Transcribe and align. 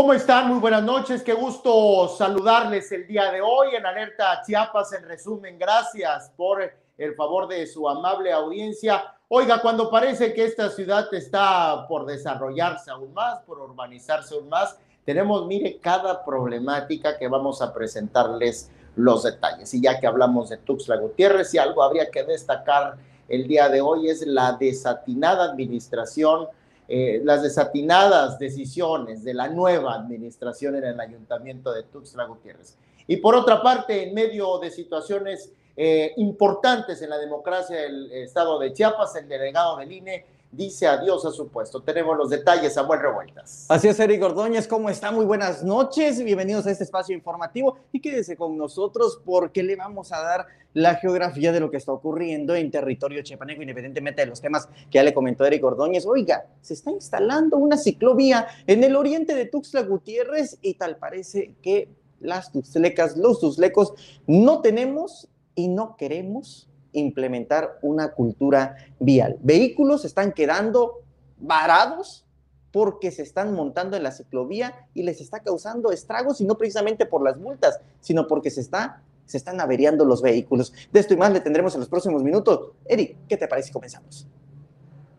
¿Cómo 0.00 0.14
están? 0.14 0.48
Muy 0.48 0.60
buenas 0.60 0.82
noches. 0.82 1.22
Qué 1.22 1.34
gusto 1.34 2.08
saludarles 2.16 2.90
el 2.90 3.06
día 3.06 3.30
de 3.30 3.42
hoy 3.42 3.74
en 3.74 3.84
Alerta 3.84 4.40
Chiapas. 4.46 4.94
En 4.94 5.04
resumen, 5.04 5.58
gracias 5.58 6.32
por 6.38 6.72
el 6.96 7.14
favor 7.14 7.46
de 7.46 7.66
su 7.66 7.86
amable 7.86 8.32
audiencia. 8.32 9.14
Oiga, 9.28 9.60
cuando 9.60 9.90
parece 9.90 10.32
que 10.32 10.46
esta 10.46 10.70
ciudad 10.70 11.12
está 11.12 11.86
por 11.86 12.06
desarrollarse 12.06 12.90
aún 12.90 13.12
más, 13.12 13.40
por 13.40 13.58
urbanizarse 13.58 14.36
aún 14.36 14.48
más, 14.48 14.78
tenemos, 15.04 15.46
mire, 15.46 15.78
cada 15.80 16.24
problemática 16.24 17.18
que 17.18 17.28
vamos 17.28 17.60
a 17.60 17.74
presentarles 17.74 18.70
los 18.96 19.24
detalles. 19.24 19.74
Y 19.74 19.82
ya 19.82 20.00
que 20.00 20.06
hablamos 20.06 20.48
de 20.48 20.56
Tuxtla 20.56 20.96
Gutiérrez, 20.96 21.52
y 21.52 21.58
algo 21.58 21.82
habría 21.82 22.10
que 22.10 22.24
destacar 22.24 22.96
el 23.28 23.46
día 23.46 23.68
de 23.68 23.82
hoy 23.82 24.08
es 24.08 24.26
la 24.26 24.52
desatinada 24.52 25.44
administración 25.44 26.48
eh, 26.92 27.20
las 27.22 27.44
desatinadas 27.44 28.36
decisiones 28.40 29.22
de 29.22 29.32
la 29.32 29.46
nueva 29.46 29.94
administración 29.94 30.74
en 30.74 30.82
el 30.86 30.98
ayuntamiento 30.98 31.72
de 31.72 31.84
Tuxtla 31.84 32.24
Gutiérrez. 32.24 32.76
Y 33.06 33.18
por 33.18 33.36
otra 33.36 33.62
parte, 33.62 34.08
en 34.08 34.12
medio 34.12 34.58
de 34.58 34.72
situaciones 34.72 35.52
eh, 35.76 36.12
importantes 36.16 37.00
en 37.00 37.10
la 37.10 37.18
democracia 37.18 37.76
del 37.76 38.10
estado 38.10 38.58
de 38.58 38.72
Chiapas, 38.72 39.14
el 39.14 39.28
delegado 39.28 39.76
del 39.76 39.92
INE 39.92 40.26
dice 40.52 40.86
adiós 40.86 41.24
a 41.24 41.30
su 41.30 41.48
puesto. 41.48 41.80
Tenemos 41.80 42.16
los 42.16 42.30
detalles, 42.30 42.74
Samuel 42.74 43.00
Revueltas. 43.00 43.66
Así 43.68 43.88
es, 43.88 44.00
Eric 44.00 44.22
Ordóñez, 44.22 44.66
¿cómo 44.66 44.90
está? 44.90 45.12
Muy 45.12 45.24
buenas 45.24 45.62
noches, 45.62 46.22
bienvenidos 46.22 46.66
a 46.66 46.70
este 46.70 46.84
espacio 46.84 47.14
informativo 47.14 47.76
y 47.92 48.00
quédese 48.00 48.36
con 48.36 48.56
nosotros 48.56 49.20
porque 49.24 49.62
le 49.62 49.76
vamos 49.76 50.12
a 50.12 50.20
dar 50.20 50.46
la 50.72 50.96
geografía 50.96 51.52
de 51.52 51.60
lo 51.60 51.70
que 51.70 51.76
está 51.76 51.92
ocurriendo 51.92 52.54
en 52.54 52.70
territorio 52.70 53.22
chiapaneco, 53.22 53.62
independientemente 53.62 54.22
de 54.22 54.26
los 54.26 54.40
temas 54.40 54.66
que 54.66 54.98
ya 54.98 55.02
le 55.02 55.14
comentó 55.14 55.44
Eric 55.44 55.64
Ordóñez. 55.64 56.06
Oiga, 56.06 56.46
se 56.60 56.74
está 56.74 56.90
instalando 56.90 57.56
una 57.56 57.76
ciclovía 57.76 58.46
en 58.66 58.84
el 58.84 58.96
oriente 58.96 59.34
de 59.34 59.46
Tuxtla 59.46 59.82
Gutiérrez 59.82 60.58
y 60.62 60.74
tal 60.74 60.96
parece 60.96 61.54
que 61.62 61.88
las 62.20 62.52
tuxtlecas, 62.52 63.16
los 63.16 63.40
tuxtlecos, 63.40 63.94
no 64.26 64.60
tenemos 64.60 65.28
y 65.54 65.68
no 65.68 65.96
queremos 65.96 66.69
implementar 66.92 67.78
una 67.82 68.12
cultura 68.12 68.76
vial. 68.98 69.36
Vehículos 69.42 70.04
están 70.04 70.32
quedando 70.32 71.02
varados 71.38 72.24
porque 72.72 73.10
se 73.10 73.22
están 73.22 73.54
montando 73.54 73.96
en 73.96 74.02
la 74.02 74.12
ciclovía 74.12 74.86
y 74.94 75.02
les 75.02 75.20
está 75.20 75.40
causando 75.40 75.90
estragos 75.90 76.40
y 76.40 76.44
no 76.44 76.56
precisamente 76.56 77.06
por 77.06 77.22
las 77.22 77.36
multas, 77.36 77.80
sino 78.00 78.26
porque 78.26 78.50
se, 78.50 78.60
está, 78.60 79.02
se 79.26 79.36
están 79.36 79.60
averiando 79.60 80.04
los 80.04 80.22
vehículos. 80.22 80.72
De 80.92 81.00
esto 81.00 81.14
y 81.14 81.16
más 81.16 81.32
le 81.32 81.40
tendremos 81.40 81.74
en 81.74 81.80
los 81.80 81.88
próximos 81.88 82.22
minutos. 82.22 82.72
Eric, 82.84 83.16
¿qué 83.28 83.36
te 83.36 83.48
parece 83.48 83.68
si 83.68 83.72
comenzamos? 83.72 84.26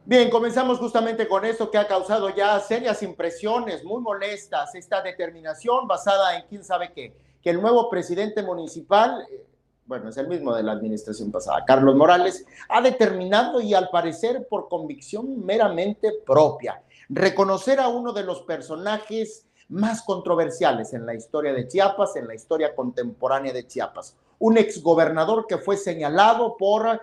Bien, 0.04 0.30
comenzamos 0.30 0.80
justamente 0.80 1.28
con 1.28 1.46
esto 1.46 1.70
que 1.70 1.78
ha 1.78 1.88
causado 1.88 2.36
ya 2.36 2.60
serias 2.60 3.04
impresiones 3.04 3.84
muy 3.84 4.02
molestas, 4.02 4.74
esta 4.74 5.02
determinación 5.02 5.88
basada 5.88 6.38
en 6.38 6.46
quién 6.48 6.64
sabe 6.64 6.92
qué, 6.92 7.14
que 7.42 7.50
el 7.52 7.62
nuevo 7.62 7.90
presidente 7.90 8.42
municipal 8.42 9.28
eh, 9.32 9.46
bueno, 9.86 10.10
es 10.10 10.18
el 10.18 10.28
mismo 10.28 10.56
de 10.56 10.64
la 10.64 10.72
administración 10.74 11.32
pasada, 11.32 11.64
Carlos 11.66 11.96
Morales, 11.96 12.46
ha 12.70 12.82
determinado 12.82 13.62
y 13.62 13.74
al 13.74 13.90
parecer 13.90 14.48
por 14.50 14.70
convicción 14.70 15.46
meramente 15.46 16.12
propia, 16.26 16.82
reconocer 17.10 17.80
a 17.80 17.88
uno 17.88 18.14
de 18.14 18.24
los 18.24 18.42
personajes 18.44 19.46
más 19.70 20.02
controversiales 20.04 20.94
en 20.94 21.06
la 21.06 21.14
historia 21.16 21.54
de 21.54 21.68
Chiapas, 21.68 22.16
en 22.16 22.28
la 22.28 22.36
historia 22.36 22.76
contemporánea 22.76 23.54
de 23.54 23.68
Chiapas, 23.68 24.16
un 24.40 24.58
exgobernador 24.58 25.46
que 25.48 25.58
fue 25.58 25.78
señalado 25.78 26.58
por 26.58 27.02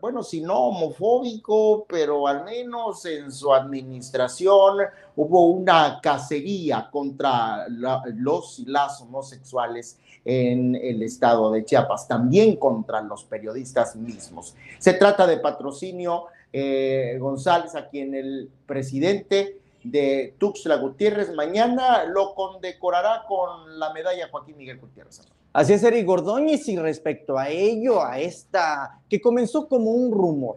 bueno, 0.00 0.22
si 0.22 0.40
no 0.40 0.68
homofóbico, 0.68 1.84
pero 1.88 2.26
al 2.26 2.44
menos 2.44 3.04
en 3.06 3.30
su 3.30 3.52
administración 3.52 4.78
hubo 5.16 5.46
una 5.46 6.00
cacería 6.00 6.88
contra 6.90 7.66
los 7.68 8.58
y 8.58 8.66
las 8.66 9.00
homosexuales 9.00 9.98
en 10.24 10.74
el 10.76 11.02
estado 11.02 11.50
de 11.50 11.64
Chiapas, 11.64 12.06
también 12.06 12.56
contra 12.56 13.00
los 13.02 13.24
periodistas 13.24 13.96
mismos. 13.96 14.54
Se 14.78 14.94
trata 14.94 15.26
de 15.26 15.38
patrocinio 15.38 16.26
eh, 16.52 17.16
González, 17.20 17.74
a 17.74 17.88
quien 17.88 18.14
el 18.14 18.50
presidente 18.66 19.58
de 19.82 20.34
Tuxtla 20.38 20.76
Gutiérrez 20.76 21.34
mañana 21.34 22.04
lo 22.04 22.34
condecorará 22.34 23.24
con 23.26 23.78
la 23.78 23.92
medalla 23.92 24.28
Joaquín 24.30 24.56
Miguel 24.56 24.78
Gutiérrez. 24.78 25.22
Así 25.52 25.74
es, 25.74 25.82
Eric 25.82 26.06
Gordóñez, 26.06 26.66
y 26.68 26.78
respecto 26.78 27.36
a 27.36 27.50
ello, 27.50 28.02
a 28.02 28.18
esta, 28.18 29.00
que 29.10 29.20
comenzó 29.20 29.68
como 29.68 29.90
un 29.90 30.10
rumor, 30.10 30.56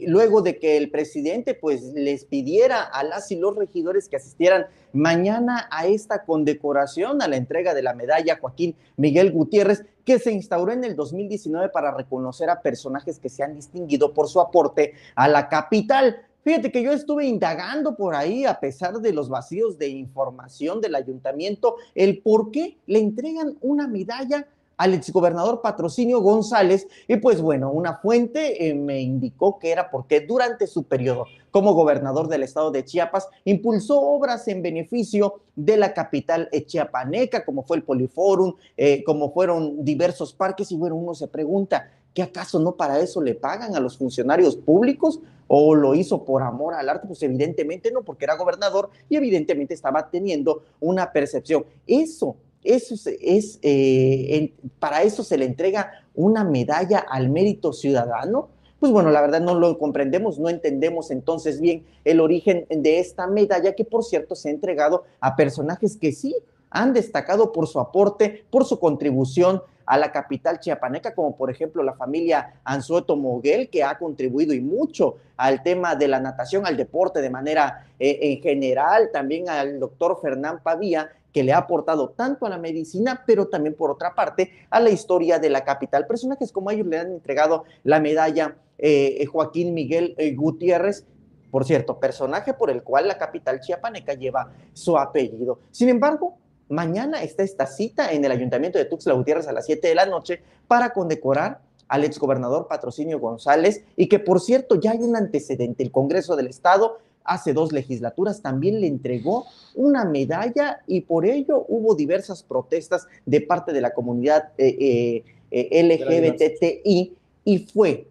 luego 0.00 0.42
de 0.42 0.58
que 0.58 0.76
el 0.76 0.90
presidente 0.90 1.54
pues 1.54 1.82
les 1.94 2.26
pidiera 2.26 2.82
a 2.82 3.04
las 3.04 3.30
y 3.30 3.36
los 3.36 3.56
regidores 3.56 4.06
que 4.06 4.16
asistieran 4.16 4.66
mañana 4.92 5.66
a 5.70 5.86
esta 5.86 6.26
condecoración, 6.26 7.22
a 7.22 7.28
la 7.28 7.36
entrega 7.36 7.72
de 7.72 7.82
la 7.82 7.94
medalla 7.94 8.38
Joaquín 8.38 8.76
Miguel 8.98 9.32
Gutiérrez, 9.32 9.86
que 10.04 10.18
se 10.18 10.32
instauró 10.32 10.72
en 10.72 10.84
el 10.84 10.94
2019 10.94 11.70
para 11.70 11.92
reconocer 11.92 12.50
a 12.50 12.60
personajes 12.60 13.18
que 13.18 13.30
se 13.30 13.42
han 13.42 13.54
distinguido 13.54 14.12
por 14.12 14.28
su 14.28 14.40
aporte 14.40 14.92
a 15.14 15.26
la 15.26 15.48
capital. 15.48 16.18
Fíjate 16.44 16.70
que 16.70 16.82
yo 16.82 16.92
estuve 16.92 17.24
indagando 17.24 17.96
por 17.96 18.14
ahí, 18.14 18.44
a 18.44 18.60
pesar 18.60 19.00
de 19.00 19.14
los 19.14 19.30
vacíos 19.30 19.78
de 19.78 19.88
información 19.88 20.82
del 20.82 20.94
ayuntamiento, 20.94 21.76
el 21.94 22.20
por 22.20 22.50
qué 22.50 22.76
le 22.86 22.98
entregan 22.98 23.56
una 23.62 23.88
medalla 23.88 24.46
al 24.76 24.92
exgobernador 24.92 25.62
Patrocinio 25.62 26.20
González. 26.20 26.86
Y 27.08 27.16
pues 27.16 27.40
bueno, 27.40 27.72
una 27.72 27.96
fuente 27.96 28.68
eh, 28.68 28.74
me 28.74 29.00
indicó 29.00 29.58
que 29.58 29.70
era 29.70 29.90
porque 29.90 30.20
durante 30.20 30.66
su 30.66 30.84
periodo 30.84 31.24
como 31.50 31.72
gobernador 31.72 32.28
del 32.28 32.42
estado 32.42 32.70
de 32.70 32.84
Chiapas 32.84 33.28
impulsó 33.44 34.00
obras 34.00 34.46
en 34.48 34.60
beneficio 34.60 35.40
de 35.56 35.78
la 35.78 35.94
capital 35.94 36.50
chiapaneca, 36.66 37.44
como 37.44 37.62
fue 37.62 37.78
el 37.78 37.84
Poliforum, 37.84 38.54
eh, 38.76 39.02
como 39.04 39.32
fueron 39.32 39.82
diversos 39.82 40.34
parques. 40.34 40.70
Y 40.72 40.76
bueno, 40.76 40.96
uno 40.96 41.14
se 41.14 41.28
pregunta, 41.28 41.90
¿qué 42.12 42.22
acaso 42.22 42.58
no 42.58 42.72
para 42.72 42.98
eso 42.98 43.22
le 43.22 43.34
pagan 43.34 43.74
a 43.76 43.80
los 43.80 43.96
funcionarios 43.96 44.56
públicos? 44.56 45.20
¿O 45.46 45.74
lo 45.74 45.94
hizo 45.94 46.24
por 46.24 46.42
amor 46.42 46.74
al 46.74 46.88
arte? 46.88 47.06
Pues 47.06 47.22
evidentemente 47.22 47.90
no, 47.90 48.02
porque 48.02 48.24
era 48.24 48.36
gobernador 48.36 48.90
y 49.08 49.16
evidentemente 49.16 49.74
estaba 49.74 50.10
teniendo 50.10 50.62
una 50.80 51.12
percepción. 51.12 51.64
Eso, 51.86 52.36
eso 52.62 52.94
es, 53.20 53.58
eh, 53.62 54.52
para 54.78 55.02
eso 55.02 55.22
se 55.22 55.36
le 55.36 55.44
entrega 55.44 56.04
una 56.14 56.44
medalla 56.44 56.98
al 56.98 57.28
mérito 57.28 57.72
ciudadano. 57.72 58.48
Pues 58.80 58.90
bueno, 58.92 59.10
la 59.10 59.20
verdad 59.20 59.40
no 59.40 59.54
lo 59.54 59.78
comprendemos, 59.78 60.38
no 60.38 60.48
entendemos 60.48 61.10
entonces 61.10 61.60
bien 61.60 61.84
el 62.04 62.20
origen 62.20 62.66
de 62.68 62.98
esta 62.98 63.26
medalla 63.26 63.74
que 63.74 63.84
por 63.84 64.04
cierto 64.04 64.34
se 64.34 64.48
ha 64.48 64.52
entregado 64.52 65.04
a 65.20 65.36
personajes 65.36 65.96
que 65.96 66.12
sí 66.12 66.36
han 66.70 66.92
destacado 66.92 67.52
por 67.52 67.66
su 67.66 67.80
aporte, 67.80 68.44
por 68.50 68.64
su 68.64 68.78
contribución 68.78 69.62
a 69.86 69.98
la 69.98 70.12
capital 70.12 70.60
chiapaneca, 70.60 71.14
como 71.14 71.36
por 71.36 71.50
ejemplo 71.50 71.82
la 71.82 71.94
familia 71.94 72.60
Anzueto 72.64 73.16
Moguel, 73.16 73.68
que 73.68 73.84
ha 73.84 73.98
contribuido 73.98 74.54
y 74.54 74.60
mucho 74.60 75.16
al 75.36 75.62
tema 75.62 75.96
de 75.96 76.08
la 76.08 76.20
natación, 76.20 76.66
al 76.66 76.76
deporte 76.76 77.20
de 77.20 77.30
manera 77.30 77.86
eh, 77.98 78.18
en 78.22 78.40
general, 78.40 79.10
también 79.12 79.48
al 79.48 79.80
doctor 79.80 80.18
Fernán 80.20 80.60
Pavía, 80.62 81.10
que 81.32 81.42
le 81.42 81.52
ha 81.52 81.58
aportado 81.58 82.10
tanto 82.10 82.46
a 82.46 82.48
la 82.48 82.58
medicina, 82.58 83.24
pero 83.26 83.48
también 83.48 83.74
por 83.74 83.90
otra 83.90 84.14
parte 84.14 84.52
a 84.70 84.78
la 84.78 84.90
historia 84.90 85.40
de 85.40 85.50
la 85.50 85.64
capital. 85.64 86.06
Personajes 86.06 86.52
como 86.52 86.70
ellos 86.70 86.86
le 86.86 86.98
han 86.98 87.10
entregado 87.10 87.64
la 87.82 87.98
medalla 87.98 88.56
eh, 88.78 89.26
Joaquín 89.26 89.74
Miguel 89.74 90.14
eh, 90.16 90.32
Gutiérrez, 90.34 91.04
por 91.50 91.64
cierto, 91.64 91.98
personaje 91.98 92.54
por 92.54 92.70
el 92.70 92.82
cual 92.82 93.08
la 93.08 93.18
capital 93.18 93.60
chiapaneca 93.60 94.14
lleva 94.14 94.52
su 94.72 94.98
apellido. 94.98 95.60
Sin 95.70 95.88
embargo, 95.88 96.36
Mañana 96.68 97.22
está 97.22 97.42
esta 97.42 97.66
cita 97.66 98.12
en 98.12 98.24
el 98.24 98.32
Ayuntamiento 98.32 98.78
de 98.78 98.86
Tuxtla 98.86 99.14
Gutiérrez 99.14 99.46
a 99.48 99.52
las 99.52 99.66
7 99.66 99.86
de 99.86 99.94
la 99.94 100.06
noche 100.06 100.40
para 100.66 100.92
condecorar 100.92 101.60
al 101.88 102.04
exgobernador 102.04 102.66
Patrocinio 102.68 103.20
González 103.20 103.84
y 103.96 104.08
que 104.08 104.18
por 104.18 104.40
cierto 104.40 104.80
ya 104.80 104.92
hay 104.92 104.98
un 104.98 105.16
antecedente. 105.16 105.82
El 105.82 105.90
Congreso 105.90 106.36
del 106.36 106.46
Estado 106.46 106.98
hace 107.24 107.52
dos 107.52 107.72
legislaturas 107.72 108.42
también 108.42 108.80
le 108.80 108.86
entregó 108.86 109.46
una 109.74 110.04
medalla 110.04 110.80
y 110.86 111.02
por 111.02 111.26
ello 111.26 111.64
hubo 111.68 111.94
diversas 111.94 112.42
protestas 112.42 113.06
de 113.26 113.40
parte 113.40 113.72
de 113.72 113.80
la 113.80 113.92
comunidad 113.92 114.52
eh, 114.58 114.76
eh, 114.78 115.24
eh 115.50 115.82
LGBTI 115.82 117.16
y 117.44 117.58
fue 117.58 118.06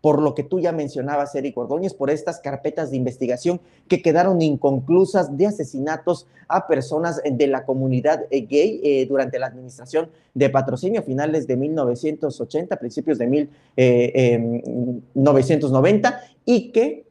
por 0.00 0.22
lo 0.22 0.34
que 0.34 0.42
tú 0.42 0.58
ya 0.60 0.72
mencionabas, 0.72 1.34
Eric 1.34 1.58
Ordóñez, 1.58 1.92
por 1.94 2.08
estas 2.10 2.40
carpetas 2.40 2.90
de 2.90 2.96
investigación 2.96 3.60
que 3.88 4.00
quedaron 4.00 4.40
inconclusas 4.40 5.36
de 5.36 5.46
asesinatos 5.46 6.26
a 6.48 6.66
personas 6.66 7.20
de 7.24 7.46
la 7.46 7.66
comunidad 7.66 8.24
eh, 8.30 8.46
gay 8.46 8.80
eh, 8.82 9.04
durante 9.06 9.38
la 9.38 9.48
administración 9.48 10.08
de 10.34 10.48
patrocinio 10.48 11.00
a 11.00 11.02
finales 11.02 11.46
de 11.46 11.56
1980, 11.56 12.76
principios 12.76 13.18
de 13.18 13.26
1990, 13.26 16.08
em, 16.08 16.14
y 16.44 16.72
que, 16.72 17.06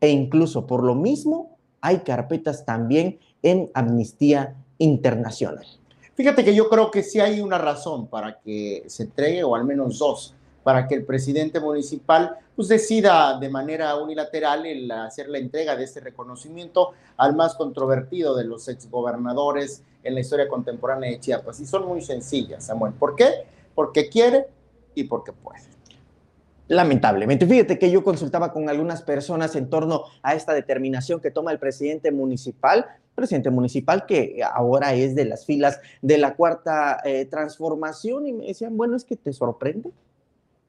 e 0.00 0.08
incluso 0.10 0.66
por 0.66 0.82
lo 0.82 0.94
mismo, 0.94 1.56
hay 1.80 1.98
carpetas 1.98 2.64
también 2.64 3.18
en 3.42 3.70
Amnistía 3.74 4.54
Internacional. 4.78 5.66
Fíjate 6.14 6.44
que 6.44 6.54
yo 6.54 6.68
creo 6.68 6.90
que 6.90 7.02
sí 7.02 7.20
hay 7.20 7.40
una 7.40 7.58
razón 7.58 8.06
para 8.06 8.38
que 8.40 8.84
se 8.86 9.04
entregue, 9.04 9.44
o 9.44 9.54
al 9.56 9.64
menos 9.64 9.98
dos 9.98 10.34
para 10.64 10.88
que 10.88 10.96
el 10.96 11.04
presidente 11.04 11.60
municipal 11.60 12.36
pues, 12.56 12.68
decida 12.68 13.38
de 13.38 13.48
manera 13.48 13.94
unilateral 13.96 14.66
el 14.66 14.90
hacer 14.90 15.28
la 15.28 15.38
entrega 15.38 15.76
de 15.76 15.84
este 15.84 16.00
reconocimiento 16.00 16.92
al 17.16 17.36
más 17.36 17.54
controvertido 17.54 18.34
de 18.34 18.44
los 18.44 18.66
exgobernadores 18.68 19.82
en 20.02 20.14
la 20.14 20.20
historia 20.20 20.48
contemporánea 20.48 21.10
de 21.10 21.20
Chiapas. 21.20 21.60
Y 21.60 21.66
son 21.66 21.86
muy 21.86 22.02
sencillas, 22.02 22.66
Samuel. 22.66 22.94
¿Por 22.94 23.14
qué? 23.14 23.28
Porque 23.74 24.08
quiere 24.08 24.46
y 24.94 25.04
porque 25.04 25.32
puede. 25.32 25.74
Lamentablemente. 26.68 27.46
Fíjate 27.46 27.78
que 27.78 27.90
yo 27.90 28.02
consultaba 28.02 28.52
con 28.52 28.68
algunas 28.70 29.02
personas 29.02 29.54
en 29.54 29.68
torno 29.68 30.04
a 30.22 30.34
esta 30.34 30.54
determinación 30.54 31.20
que 31.20 31.30
toma 31.30 31.52
el 31.52 31.58
presidente 31.58 32.10
municipal, 32.10 32.86
presidente 33.14 33.50
municipal 33.50 34.06
que 34.06 34.40
ahora 34.42 34.94
es 34.94 35.14
de 35.14 35.26
las 35.26 35.44
filas 35.44 35.78
de 36.00 36.16
la 36.16 36.34
cuarta 36.34 37.00
eh, 37.04 37.26
transformación 37.26 38.26
y 38.26 38.32
me 38.32 38.46
decían, 38.46 38.76
bueno, 38.76 38.96
es 38.96 39.04
que 39.04 39.16
te 39.16 39.32
sorprende. 39.32 39.90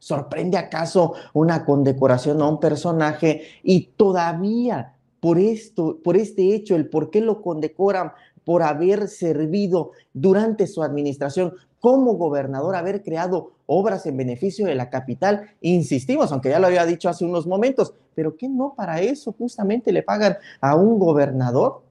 ¿Sorprende 0.06 0.60
acaso 0.60 1.16
una 1.34 1.66
condecoración 1.66 2.40
a 2.40 2.48
un 2.48 2.60
personaje 2.60 3.42
y 3.63 3.88
todavía 3.98 4.94
por 5.19 5.40
esto, 5.40 5.98
por 6.04 6.16
este 6.16 6.54
hecho, 6.54 6.75
el 6.75 6.90
por 6.90 7.10
qué 7.10 7.22
lo 7.22 7.42
condecoran 7.42 8.12
por 8.44 8.62
haber 8.62 9.07
servido 9.07 9.94
durante 10.13 10.68
su 10.68 10.84
administración 10.84 11.56
como 11.80 12.18
gobernador, 12.18 12.75
haber 12.75 13.02
creado 13.02 13.54
obras 13.66 14.06
en 14.06 14.18
beneficio 14.18 14.68
de 14.68 14.75
la 14.75 14.92
capital? 14.92 15.50
Insistimos, 15.62 16.31
aunque 16.31 16.50
ya 16.50 16.60
lo 16.60 16.68
había 16.68 16.86
dicho 16.86 17.10
hace 17.10 17.25
unos 17.25 17.48
momentos, 17.48 17.96
pero 18.13 18.38
¿qué 18.38 18.48
no 18.48 18.75
para 18.75 19.01
eso 19.01 19.31
justamente 19.31 19.92
le 19.92 20.04
pagan 20.04 20.38
a 20.62 20.75
un 20.75 21.00
gobernador? 21.00 21.81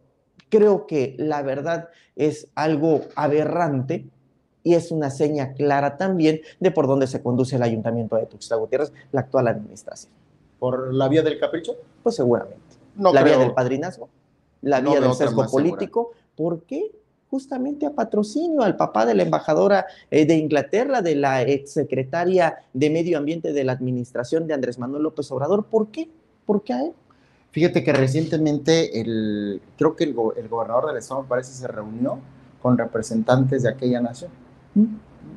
Creo 0.51 0.87
que 0.87 1.17
la 1.19 1.43
verdad 1.43 1.89
es 2.15 2.47
algo 2.55 3.01
aberrante 3.17 4.07
y 4.65 4.75
es 4.75 4.91
una 4.91 5.11
seña 5.11 5.53
clara 5.53 5.97
también 5.97 6.41
de 6.59 6.71
por 6.73 6.89
dónde 6.89 7.07
se 7.07 7.23
conduce 7.23 7.57
el 7.57 7.63
ayuntamiento 7.63 8.17
de 8.17 8.27
Tuxtla 8.27 8.57
Gutiérrez, 8.57 8.93
la 9.13 9.21
actual 9.21 9.47
administración. 9.47 10.11
¿Por 10.59 10.93
la 10.93 11.07
vía 11.09 11.23
del 11.23 11.39
capricho? 11.39 11.77
Pues 12.03 12.17
seguramente. 12.17 12.59
No 12.97 13.13
la 13.13 13.23
vía 13.23 13.37
del 13.37 13.53
padrinazgo, 13.53 14.09
la 14.63 14.81
vía 14.81 15.01
del 15.01 15.13
sesgo 15.15 15.47
político. 15.47 16.13
¿Por 16.35 16.63
qué? 16.63 16.91
Justamente 17.31 17.85
a 17.85 17.91
patrocinio 17.91 18.63
al 18.63 18.77
papá 18.77 19.05
de 19.05 19.15
la 19.15 19.25
embajadora 19.25 19.87
eh, 20.11 20.25
de 20.25 20.37
Inglaterra, 20.37 21.03
de 21.03 21.17
la 21.17 21.43
exsecretaria 21.43 22.57
de 22.73 22.91
Medio 22.91 23.19
Ambiente 23.19 23.53
de 23.53 23.65
la 23.65 23.73
administración 23.73 24.47
de 24.47 24.55
Andrés 24.55 24.79
Manuel 24.79 25.03
López 25.03 25.31
Obrador. 25.31 25.67
¿Por 25.67 25.89
qué? 25.89 26.09
¿Por 26.47 26.63
qué 26.63 26.73
a 26.73 26.83
él? 26.85 26.93
Fíjate 27.51 27.85
que 27.85 27.93
recientemente 27.93 29.01
el, 29.01 29.61
creo 29.77 29.95
que 29.95 30.05
el, 30.05 30.17
el 30.37 30.49
gobernador 30.49 30.87
del 30.87 30.97
estado 30.97 31.25
parece 31.29 31.53
se 31.53 31.69
reunió 31.69 32.19
con 32.63 32.79
representantes 32.79 33.65
de 33.65 33.69
aquella 33.69 34.01
nación 34.01 34.31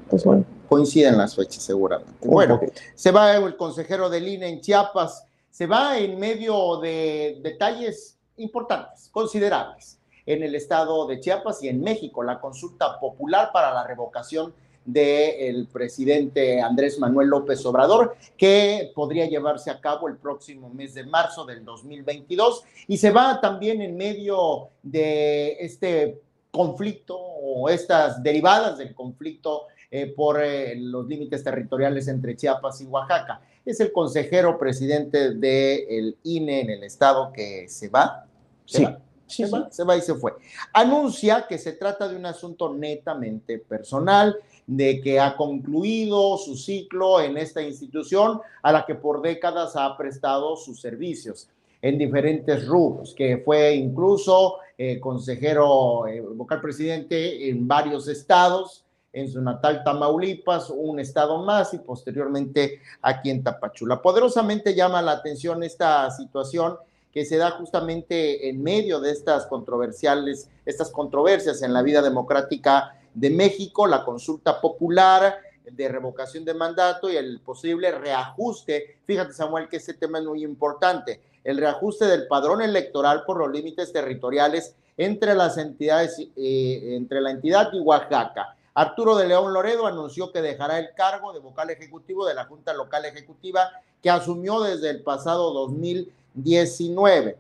pues 0.10 0.24
bueno. 0.24 0.45
Coinciden 0.68 1.18
las 1.18 1.36
fechas, 1.36 1.63
seguramente. 1.63 2.28
bueno, 2.28 2.60
se 2.94 3.12
va 3.12 3.38
el 3.38 3.56
consejero 3.56 4.10
del 4.10 4.28
INE 4.28 4.50
en 4.50 4.60
Chiapas, 4.60 5.25
se 5.50 5.66
va 5.66 5.98
en 5.98 6.19
medio 6.19 6.78
de 6.81 7.39
detalles 7.42 8.18
importantes, 8.36 9.10
considerables, 9.12 9.98
en 10.25 10.44
el 10.44 10.56
estado 10.56 11.07
de 11.07 11.22
Chiapas 11.22 11.63
y 11.63 11.69
en 11.69 11.81
México, 11.81 12.22
la 12.22 12.42
consulta 12.42 13.00
popular 13.00 13.51
para 13.54 13.74
la 13.74 13.88
revocación 13.88 14.54
del 14.88 15.68
presidente 15.68 16.62
Andrés 16.62 16.98
Manuel 16.98 17.28
López 17.28 17.63
Obrador, 17.66 18.16
que 18.38 18.92
podría 18.95 19.25
llevarse 19.25 19.69
a 19.69 19.81
cabo 19.81 20.07
el 20.07 20.18
próximo 20.18 20.69
mes 20.69 20.94
de 20.94 21.06
marzo 21.06 21.45
del 21.45 21.63
2022. 21.66 22.63
Y 22.88 22.98
se 22.98 23.12
va 23.12 23.40
también 23.42 23.81
en 23.81 23.98
medio 23.98 24.69
de 24.81 25.57
este 25.60 26.22
conflicto 26.51 27.17
o 27.17 27.69
estas 27.69 28.21
derivadas 28.21 28.77
del 28.77 28.94
conflicto 28.94 29.67
eh, 29.89 30.07
por 30.07 30.41
eh, 30.41 30.75
los 30.75 31.07
límites 31.07 31.44
territoriales 31.44 32.07
entre 32.07 32.35
Chiapas 32.35 32.81
y 32.81 32.85
Oaxaca. 32.85 33.41
Es 33.65 33.79
el 33.79 33.91
consejero 33.91 34.57
presidente 34.57 35.33
del 35.35 36.17
INE 36.23 36.61
en 36.61 36.69
el 36.71 36.83
estado 36.83 37.31
que 37.31 37.67
se 37.69 37.89
va. 37.89 38.25
Se 38.65 38.83
va. 38.83 38.99
se, 39.27 39.45
Va, 39.45 39.71
se 39.71 39.83
va 39.83 39.95
y 39.97 40.01
se 40.01 40.15
fue. 40.15 40.33
Anuncia 40.73 41.45
que 41.47 41.57
se 41.57 41.73
trata 41.73 42.07
de 42.07 42.15
un 42.15 42.25
asunto 42.25 42.73
netamente 42.73 43.59
personal, 43.59 44.38
de 44.65 44.99
que 44.99 45.19
ha 45.19 45.35
concluido 45.35 46.38
su 46.38 46.57
ciclo 46.57 47.21
en 47.21 47.38
esta 47.38 47.61
institución 47.61 48.41
a 48.61 48.71
la 48.71 48.85
que 48.85 48.95
por 48.95 49.21
décadas 49.21 49.75
ha 49.75 49.95
prestado 49.95 50.57
sus 50.57 50.81
servicios 50.81 51.49
en 51.81 51.97
diferentes 51.97 52.65
rubros, 52.65 53.13
que 53.13 53.38
fue 53.38 53.75
incluso 53.75 54.57
eh, 54.77 55.00
consejero 55.00 56.07
eh, 56.07 56.21
vocal 56.21 56.62
presidente 56.62 57.50
en 57.50 57.68
varios 57.68 58.07
estados, 58.07 58.83
en 59.13 59.31
su 59.31 59.41
natal 59.41 59.83
Tamaulipas, 59.83 60.69
un 60.69 61.00
estado 61.00 61.41
más 61.44 61.74
y 61.74 61.79
posteriormente 61.79 62.81
aquí 63.01 63.31
en 63.31 63.44
Tapachula. 63.44 64.01
Poderosamente 64.01 64.75
llama 64.75 65.01
la 65.01 65.13
atención 65.13 65.63
esta 65.63 66.12
situación 66.12 66.77
que 67.12 67.25
se 67.25 67.38
da 67.38 67.51
justamente 67.51 68.47
en 68.47 68.62
medio 68.62 69.00
de 69.00 69.12
estas 69.12 69.47
controversiales, 69.47 70.50
estas 70.65 70.91
controversias 70.91 71.63
en 71.63 71.73
la 71.73 71.81
vida 71.81 72.03
democrática 72.03 72.95
de 73.13 73.31
México, 73.31 73.88
la 73.88 74.06
consulta 74.06 74.62
popular 74.62 75.38
de 75.71 75.89
revocación 75.89 76.45
de 76.45 76.53
mandato 76.53 77.09
y 77.09 77.15
el 77.15 77.39
posible 77.39 77.91
reajuste. 77.91 79.00
Fíjate, 79.06 79.33
Samuel, 79.33 79.68
que 79.68 79.77
ese 79.77 79.95
tema 79.95 80.19
es 80.19 80.25
muy 80.25 80.44
importante 80.44 81.21
el 81.47 81.57
reajuste 81.57 82.03
del 82.03 82.27
padrón 82.27 82.61
electoral 82.61 83.23
por 83.25 83.38
los 83.38 83.49
límites 83.49 83.94
territoriales 83.94 84.75
entre 84.97 85.33
las 85.33 85.57
entidades, 85.57 86.19
eh, 86.35 86.95
entre 86.97 87.21
la 87.21 87.31
entidad 87.31 87.69
y 87.71 87.79
Oaxaca. 87.79 88.57
Arturo 88.73 89.15
de 89.15 89.29
León 89.29 89.53
Loredo 89.53 89.88
anunció 89.88 90.33
que 90.33 90.41
dejará 90.41 90.77
el 90.77 90.89
cargo 90.94 91.31
de 91.31 91.39
vocal 91.39 91.69
ejecutivo 91.69 92.25
de 92.25 92.33
la 92.33 92.44
Junta 92.44 92.73
Local 92.73 93.05
Ejecutiva 93.05 93.69
que 94.03 94.09
asumió 94.09 94.59
desde 94.59 94.89
el 94.89 95.03
pasado 95.03 95.53
2019. 95.53 97.38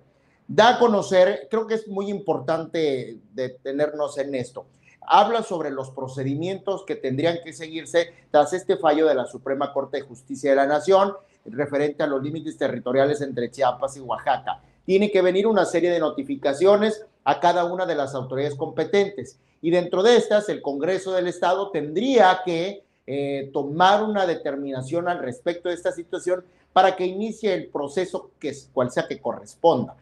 Da 0.47 0.69
a 0.69 0.79
conocer, 0.79 1.49
creo 1.51 1.67
que 1.67 1.73
es 1.73 1.89
muy 1.89 2.09
importante 2.09 3.17
detenernos 3.33 4.17
en 4.19 4.35
esto. 4.35 4.67
Habla 5.01 5.43
sobre 5.43 5.69
los 5.69 5.91
procedimientos 5.91 6.85
que 6.85 6.95
tendrían 6.95 7.39
que 7.43 7.51
seguirse 7.51 8.13
tras 8.31 8.53
este 8.53 8.77
fallo 8.77 9.05
de 9.05 9.15
la 9.15 9.25
Suprema 9.25 9.73
Corte 9.73 9.97
de 9.97 10.03
Justicia 10.03 10.51
de 10.51 10.55
la 10.55 10.65
Nación 10.65 11.11
referente 11.51 12.03
a 12.03 12.07
los 12.07 12.21
límites 12.21 12.57
territoriales 12.57 13.21
entre 13.21 13.51
Chiapas 13.51 13.97
y 13.97 13.99
Oaxaca. 14.01 14.61
Tiene 14.85 15.11
que 15.11 15.21
venir 15.21 15.47
una 15.47 15.65
serie 15.65 15.91
de 15.91 15.99
notificaciones 15.99 17.05
a 17.23 17.39
cada 17.39 17.65
una 17.65 17.85
de 17.85 17.95
las 17.95 18.15
autoridades 18.15 18.55
competentes 18.55 19.37
y 19.61 19.71
dentro 19.71 20.03
de 20.03 20.15
estas 20.15 20.49
el 20.49 20.61
Congreso 20.61 21.11
del 21.13 21.27
Estado 21.27 21.71
tendría 21.71 22.41
que 22.45 22.83
eh, 23.05 23.49
tomar 23.53 24.03
una 24.03 24.25
determinación 24.25 25.07
al 25.07 25.19
respecto 25.19 25.69
de 25.69 25.75
esta 25.75 25.91
situación 25.91 26.43
para 26.73 26.95
que 26.95 27.05
inicie 27.05 27.53
el 27.53 27.67
proceso 27.67 28.31
que 28.39 28.55
cual 28.73 28.91
sea 28.91 29.07
que 29.07 29.19
corresponda. 29.19 29.95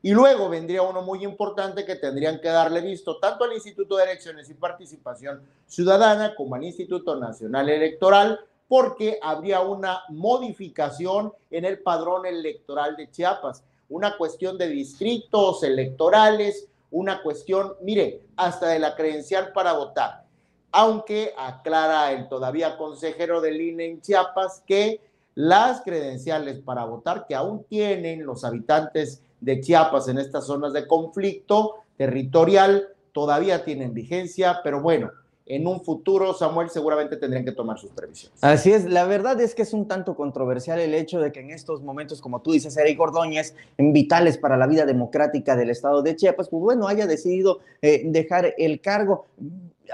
Y 0.00 0.12
luego 0.12 0.48
vendría 0.48 0.82
uno 0.82 1.02
muy 1.02 1.24
importante 1.24 1.84
que 1.84 1.94
tendrían 1.94 2.40
que 2.40 2.48
darle 2.48 2.80
visto 2.80 3.18
tanto 3.18 3.44
al 3.44 3.52
Instituto 3.52 3.96
de 3.96 4.04
Elecciones 4.04 4.50
y 4.50 4.54
Participación 4.54 5.42
Ciudadana 5.66 6.34
como 6.34 6.56
al 6.56 6.64
Instituto 6.64 7.16
Nacional 7.16 7.68
Electoral 7.68 8.40
porque 8.72 9.18
habría 9.20 9.60
una 9.60 10.00
modificación 10.08 11.30
en 11.50 11.66
el 11.66 11.80
padrón 11.80 12.24
electoral 12.24 12.96
de 12.96 13.10
Chiapas, 13.10 13.62
una 13.90 14.16
cuestión 14.16 14.56
de 14.56 14.66
distritos 14.66 15.62
electorales, 15.62 16.68
una 16.90 17.22
cuestión, 17.22 17.74
mire, 17.82 18.22
hasta 18.34 18.68
de 18.68 18.78
la 18.78 18.96
credencial 18.96 19.52
para 19.52 19.74
votar. 19.74 20.24
Aunque 20.70 21.34
aclara 21.36 22.12
el 22.12 22.30
todavía 22.30 22.78
consejero 22.78 23.42
del 23.42 23.60
INE 23.60 23.84
en 23.84 24.00
Chiapas 24.00 24.62
que 24.66 25.02
las 25.34 25.82
credenciales 25.82 26.58
para 26.60 26.86
votar 26.86 27.26
que 27.26 27.34
aún 27.34 27.64
tienen 27.64 28.24
los 28.24 28.42
habitantes 28.42 29.20
de 29.42 29.60
Chiapas 29.60 30.08
en 30.08 30.16
estas 30.16 30.46
zonas 30.46 30.72
de 30.72 30.86
conflicto 30.86 31.74
territorial 31.98 32.88
todavía 33.12 33.66
tienen 33.66 33.92
vigencia, 33.92 34.60
pero 34.64 34.80
bueno, 34.80 35.10
en 35.46 35.66
un 35.66 35.82
futuro, 35.82 36.34
Samuel, 36.34 36.70
seguramente 36.70 37.16
tendrían 37.16 37.44
que 37.44 37.52
tomar 37.52 37.78
sus 37.78 37.90
previsiones. 37.90 38.42
Así 38.42 38.72
es, 38.72 38.84
la 38.84 39.04
verdad 39.04 39.40
es 39.40 39.54
que 39.54 39.62
es 39.62 39.72
un 39.72 39.88
tanto 39.88 40.14
controversial 40.14 40.78
el 40.80 40.94
hecho 40.94 41.20
de 41.20 41.32
que 41.32 41.40
en 41.40 41.50
estos 41.50 41.82
momentos, 41.82 42.20
como 42.20 42.40
tú 42.42 42.52
dices, 42.52 42.76
Eric 42.76 43.00
Ordóñez, 43.00 43.54
vitales 43.78 44.38
para 44.38 44.56
la 44.56 44.66
vida 44.66 44.86
democrática 44.86 45.56
del 45.56 45.70
estado 45.70 46.02
de 46.02 46.16
Chiapas, 46.16 46.48
pues 46.48 46.62
bueno, 46.62 46.86
haya 46.86 47.06
decidido 47.06 47.60
eh, 47.80 48.02
dejar 48.04 48.54
el 48.58 48.80
cargo 48.80 49.26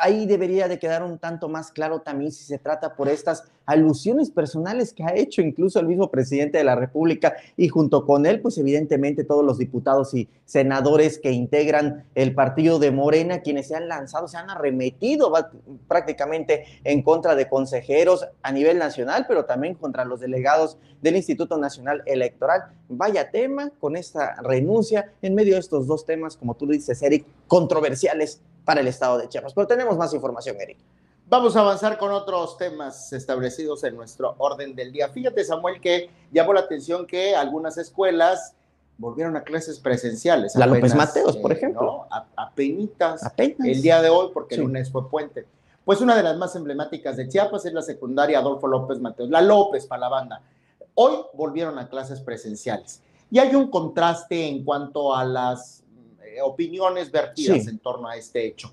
ahí 0.01 0.27
debería 0.27 0.69
de 0.69 0.79
quedar 0.79 1.03
un 1.03 1.19
tanto 1.19 1.49
más 1.49 1.71
claro 1.71 2.01
también 2.01 2.33
si 2.33 2.45
se 2.45 2.59
trata 2.59 2.95
por 2.95 3.09
estas 3.09 3.45
alusiones 3.67 4.31
personales 4.31 4.95
que 4.95 5.05
ha 5.05 5.15
hecho 5.15 5.43
incluso 5.43 5.79
el 5.79 5.87
mismo 5.87 6.11
presidente 6.11 6.57
de 6.57 6.65
la 6.65 6.75
República 6.75 7.35
y 7.57 7.69
junto 7.69 8.07
con 8.07 8.25
él, 8.25 8.41
pues 8.41 8.57
evidentemente 8.57 9.25
todos 9.25 9.45
los 9.45 9.59
diputados 9.59 10.15
y 10.15 10.27
senadores 10.47 11.19
que 11.19 11.33
integran 11.33 12.07
el 12.15 12.35
partido 12.35 12.79
de 12.79 12.91
Morena, 12.91 13.43
quienes 13.43 13.69
se 13.69 13.77
han 13.77 13.87
lanzado, 13.89 14.27
se 14.27 14.39
han 14.39 14.49
arremetido 14.49 15.31
prácticamente 15.87 16.65
en 16.85 17.03
contra 17.03 17.35
de 17.35 17.49
consejeros 17.49 18.27
a 18.43 18.53
nivel 18.53 18.79
nacional, 18.79 19.27
pero 19.29 19.45
también 19.45 19.75
contra 19.75 20.07
los 20.07 20.21
delegados 20.21 20.79
del 21.03 21.17
Instituto 21.17 21.59
Nacional 21.59 22.03
Electoral. 22.07 22.63
Vaya 22.89 23.31
tema 23.31 23.71
con 23.79 23.97
esta 23.97 24.37
renuncia 24.43 25.13
en 25.21 25.35
medio 25.35 25.55
de 25.55 25.61
estos 25.61 25.87
dos 25.87 26.07
temas, 26.07 26.39
como 26.39 26.55
tú 26.55 26.67
dices, 26.67 27.03
Eric, 27.03 27.27
controversiales 27.47 28.41
para 28.69 28.83
el 28.83 28.87
estado 28.87 29.17
de 29.17 29.31
Chiapas. 29.31 29.55
Pero 29.55 29.67
tenemos 29.67 29.97
más 29.97 30.13
información, 30.13 30.61
Eric. 30.61 30.77
Vamos 31.27 31.57
a 31.57 31.61
avanzar 31.61 31.97
con 31.97 32.13
otros 32.13 32.59
temas 32.59 33.11
establecidos 33.15 33.83
en 33.85 33.97
nuestro 33.97 34.35
orden 34.37 34.77
del 34.77 34.93
día. 34.93 35.09
Fíjate, 35.09 35.43
Samuel, 35.43 35.81
que 35.81 36.11
llamó 36.31 36.53
la 36.53 36.61
atención 36.61 37.07
que 37.07 37.35
algunas 37.35 37.79
escuelas 37.79 38.55
volvieron 38.99 39.39
a 39.39 39.43
clases 39.43 39.81
presenciales. 39.81 40.55
La 40.55 40.67
López 40.67 40.95
Mateos, 40.95 41.39
por 41.39 41.53
eh, 41.53 41.55
ejemplo. 41.55 42.05
A, 42.11 42.27
apenas, 42.37 43.23
el 43.39 43.81
día 43.81 44.03
de 44.03 44.11
hoy, 44.11 44.33
porque 44.35 44.57
el 44.57 44.61
lunes 44.61 44.93
fue 44.93 45.09
puente. 45.09 45.47
Pues 45.87 46.03
una 46.03 46.15
de 46.15 46.23
las 46.23 46.37
más 46.37 46.55
emblemáticas 46.55 47.17
de 47.17 47.27
Chiapas 47.27 47.65
es 47.65 47.73
la 47.73 47.81
secundaria 47.81 48.39
Adolfo 48.39 48.67
López 48.67 49.01
Mateos, 49.01 49.31
la 49.31 49.41
López 49.41 49.87
para 49.87 50.01
la 50.01 50.09
banda. 50.11 50.43
Hoy 50.93 51.15
volvieron 51.33 51.79
a 51.79 51.89
clases 51.89 52.21
presenciales. 52.21 53.01
Y 53.31 53.39
hay 53.39 53.55
un 53.55 53.71
contraste 53.71 54.47
en 54.47 54.63
cuanto 54.63 55.15
a 55.15 55.25
las 55.25 55.85
opiniones 56.43 57.11
vertidas 57.11 57.67
en 57.67 57.79
torno 57.79 58.09
a 58.09 58.17
este 58.17 58.47
hecho. 58.47 58.73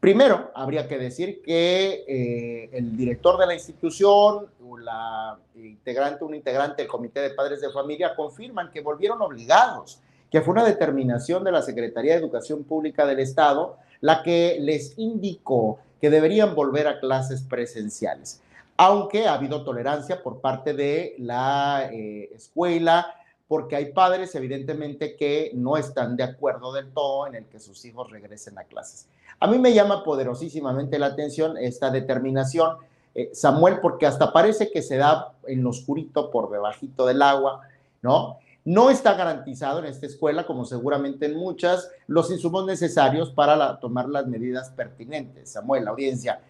Primero, 0.00 0.52
habría 0.54 0.86
que 0.86 0.96
decir 0.96 1.42
que 1.42 2.04
eh, 2.06 2.70
el 2.72 2.96
director 2.96 3.36
de 3.36 3.46
la 3.46 3.54
institución 3.54 4.46
o 4.64 4.78
la 4.78 5.36
integrante, 5.56 6.24
un 6.24 6.36
integrante 6.36 6.82
del 6.82 6.90
Comité 6.90 7.20
de 7.20 7.30
Padres 7.30 7.60
de 7.60 7.70
Familia 7.70 8.14
confirman 8.14 8.70
que 8.70 8.80
volvieron 8.80 9.20
obligados, 9.22 9.98
que 10.30 10.40
fue 10.40 10.52
una 10.52 10.64
determinación 10.64 11.42
de 11.42 11.50
la 11.50 11.62
Secretaría 11.62 12.12
de 12.12 12.20
Educación 12.20 12.62
Pública 12.62 13.06
del 13.06 13.18
Estado 13.18 13.78
la 14.00 14.22
que 14.22 14.58
les 14.60 14.96
indicó 14.98 15.78
que 16.00 16.10
deberían 16.10 16.54
volver 16.54 16.86
a 16.86 17.00
clases 17.00 17.42
presenciales, 17.42 18.40
aunque 18.76 19.26
ha 19.26 19.34
habido 19.34 19.64
tolerancia 19.64 20.22
por 20.22 20.40
parte 20.40 20.74
de 20.74 21.16
la 21.18 21.90
eh, 21.92 22.30
escuela, 22.34 23.14
porque 23.48 23.76
hay 23.76 23.92
padres 23.92 24.34
evidentemente 24.34 25.16
que 25.16 25.50
no 25.54 25.78
están 25.78 26.16
de 26.16 26.22
acuerdo 26.22 26.72
del 26.72 26.92
todo 26.92 27.26
en 27.26 27.34
el 27.34 27.46
que 27.46 27.58
sus 27.58 27.82
hijos 27.86 28.10
regresen 28.10 28.58
a 28.58 28.64
clases. 28.64 29.08
A 29.40 29.46
mí 29.46 29.58
me 29.58 29.72
llama 29.72 30.04
poderosísimamente 30.04 30.98
la 30.98 31.06
atención 31.06 31.56
esta 31.56 31.90
determinación, 31.90 32.76
eh, 33.14 33.30
Samuel, 33.32 33.80
porque 33.80 34.06
hasta 34.06 34.32
parece 34.32 34.70
que 34.70 34.82
se 34.82 34.98
da 34.98 35.32
en 35.46 35.62
lo 35.62 35.70
oscurito 35.70 36.30
por 36.30 36.50
debajito 36.50 37.06
del 37.06 37.22
agua, 37.22 37.62
¿no? 38.02 38.38
No 38.64 38.90
está 38.90 39.14
garantizado 39.14 39.78
en 39.78 39.86
esta 39.86 40.04
escuela, 40.04 40.46
como 40.46 40.66
seguramente 40.66 41.24
en 41.24 41.36
muchas, 41.36 41.90
los 42.06 42.30
insumos 42.30 42.66
necesarios 42.66 43.30
para 43.30 43.80
tomar 43.80 44.10
las 44.10 44.26
medidas 44.26 44.68
pertinentes. 44.70 45.52
Samuel, 45.52 45.86
la 45.86 45.92
audiencia, 45.92 46.42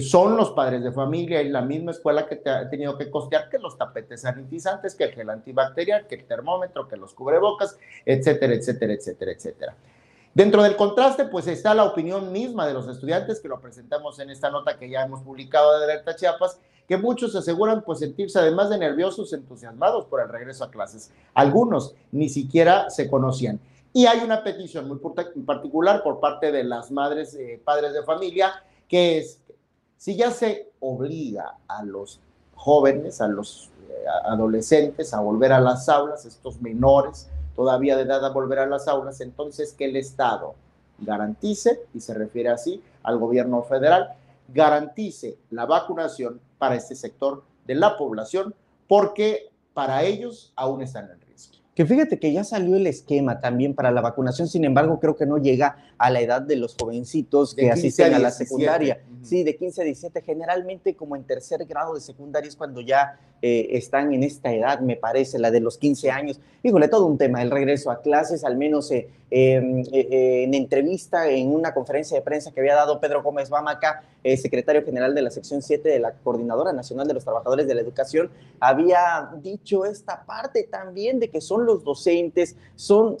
son 0.00 0.36
los 0.36 0.50
padres 0.50 0.82
de 0.82 0.92
familia 0.92 1.42
y 1.42 1.48
la 1.48 1.62
misma 1.62 1.92
escuela 1.92 2.26
que 2.26 2.40
ha 2.48 2.68
tenido 2.68 2.98
que 2.98 3.10
costear 3.10 3.48
que 3.48 3.58
los 3.58 3.78
tapetes 3.78 4.22
sanitizantes, 4.22 4.94
que 4.94 5.04
el 5.04 5.12
gel 5.12 5.30
antibacterial, 5.30 6.06
que 6.06 6.16
el 6.16 6.24
termómetro, 6.24 6.88
que 6.88 6.96
los 6.96 7.14
cubrebocas, 7.14 7.76
etcétera, 8.04 8.54
etcétera, 8.54 8.92
etcétera, 8.92 9.32
etcétera. 9.32 9.76
Dentro 10.32 10.62
del 10.62 10.76
contraste, 10.76 11.24
pues 11.24 11.46
está 11.48 11.74
la 11.74 11.84
opinión 11.84 12.30
misma 12.32 12.66
de 12.66 12.74
los 12.74 12.86
estudiantes, 12.86 13.40
que 13.40 13.48
lo 13.48 13.60
presentamos 13.60 14.18
en 14.20 14.30
esta 14.30 14.50
nota 14.50 14.78
que 14.78 14.88
ya 14.88 15.02
hemos 15.02 15.22
publicado 15.22 15.78
de 15.78 15.84
Alerta 15.84 16.14
Chiapas, 16.14 16.60
que 16.86 16.96
muchos 16.96 17.34
aseguran 17.34 17.82
pues 17.82 18.00
sentirse 18.00 18.38
además 18.38 18.70
de 18.70 18.78
nerviosos, 18.78 19.32
entusiasmados 19.32 20.06
por 20.06 20.20
el 20.20 20.28
regreso 20.28 20.64
a 20.64 20.70
clases. 20.70 21.10
Algunos 21.34 21.94
ni 22.12 22.28
siquiera 22.28 22.90
se 22.90 23.08
conocían. 23.08 23.60
Y 23.92 24.06
hay 24.06 24.20
una 24.20 24.44
petición 24.44 24.86
muy 24.86 24.98
particular 25.44 26.02
por 26.02 26.20
parte 26.20 26.52
de 26.52 26.62
las 26.62 26.92
madres, 26.92 27.34
eh, 27.34 27.60
padres 27.64 27.92
de 27.92 28.04
familia, 28.04 28.64
que 28.88 29.18
es, 29.18 29.40
si 30.00 30.16
ya 30.16 30.30
se 30.30 30.72
obliga 30.80 31.56
a 31.68 31.84
los 31.84 32.20
jóvenes, 32.54 33.20
a 33.20 33.28
los 33.28 33.68
eh, 33.86 34.04
adolescentes 34.24 35.12
a 35.12 35.20
volver 35.20 35.52
a 35.52 35.60
las 35.60 35.90
aulas, 35.90 36.24
estos 36.24 36.58
menores, 36.62 37.28
todavía 37.54 37.98
de 37.98 38.04
edad 38.04 38.24
a 38.24 38.30
volver 38.30 38.60
a 38.60 38.66
las 38.66 38.88
aulas, 38.88 39.20
entonces 39.20 39.74
que 39.74 39.84
el 39.84 39.96
Estado 39.96 40.54
garantice, 41.00 41.82
y 41.92 42.00
se 42.00 42.14
refiere 42.14 42.48
así 42.48 42.82
al 43.02 43.18
gobierno 43.18 43.62
federal, 43.62 44.14
garantice 44.48 45.36
la 45.50 45.66
vacunación 45.66 46.40
para 46.56 46.76
este 46.76 46.94
sector 46.94 47.42
de 47.66 47.74
la 47.74 47.98
población, 47.98 48.54
porque 48.88 49.50
para 49.74 50.02
ellos 50.04 50.54
aún 50.56 50.80
están 50.80 51.10
en. 51.10 51.19
Que 51.80 51.86
fíjate 51.86 52.18
que 52.18 52.30
ya 52.30 52.44
salió 52.44 52.76
el 52.76 52.86
esquema 52.86 53.40
también 53.40 53.74
para 53.74 53.90
la 53.90 54.02
vacunación, 54.02 54.48
sin 54.48 54.66
embargo, 54.66 55.00
creo 55.00 55.16
que 55.16 55.24
no 55.24 55.38
llega 55.38 55.78
a 55.96 56.10
la 56.10 56.20
edad 56.20 56.42
de 56.42 56.56
los 56.56 56.76
jovencitos 56.78 57.54
que 57.54 57.70
asisten 57.70 58.12
a, 58.12 58.18
la 58.18 58.30
secundaria. 58.30 59.00
Sí, 59.22 59.44
de 59.44 59.56
15 59.56 59.80
a 59.80 59.84
17, 59.84 60.20
generalmente 60.20 60.94
como 60.94 61.16
en 61.16 61.24
tercer 61.24 61.64
grado 61.64 61.94
de 61.94 62.02
secundaria 62.02 62.48
es 62.48 62.56
cuando 62.56 62.82
ya 62.82 63.18
eh, 63.40 63.68
están 63.70 64.12
en 64.12 64.24
esta 64.24 64.52
edad, 64.52 64.80
me 64.80 64.96
parece, 64.96 65.38
la 65.38 65.50
de 65.50 65.60
los 65.60 65.78
15 65.78 66.10
años. 66.10 66.38
Híjole, 66.62 66.88
todo 66.88 67.06
un 67.06 67.16
tema, 67.16 67.40
el 67.40 67.50
regreso 67.50 67.90
a 67.90 68.02
clases, 68.02 68.44
al 68.44 68.58
menos 68.58 68.90
eh, 68.90 69.08
em, 69.30 69.82
eh, 69.90 70.44
en 70.44 70.52
entrevista, 70.52 71.30
en 71.30 71.48
una 71.48 71.72
conferencia 71.72 72.14
de 72.14 72.22
prensa 72.22 72.52
que 72.52 72.60
había 72.60 72.74
dado 72.74 73.00
Pedro 73.00 73.22
Gómez 73.22 73.48
Bamaca, 73.48 74.02
secretario 74.36 74.84
general 74.84 75.14
de 75.14 75.22
la 75.22 75.30
sección 75.30 75.62
7 75.62 75.88
de 75.88 75.98
la 75.98 76.12
Coordinadora 76.12 76.72
Nacional 76.72 77.06
de 77.06 77.14
los 77.14 77.24
Trabajadores 77.24 77.66
de 77.66 77.74
la 77.74 77.80
Educación, 77.80 78.30
había 78.58 79.30
dicho 79.42 79.84
esta 79.84 80.24
parte 80.24 80.68
también 80.70 81.20
de 81.20 81.30
que 81.30 81.40
son 81.40 81.64
los 81.66 81.84
docentes, 81.84 82.56
son 82.76 83.16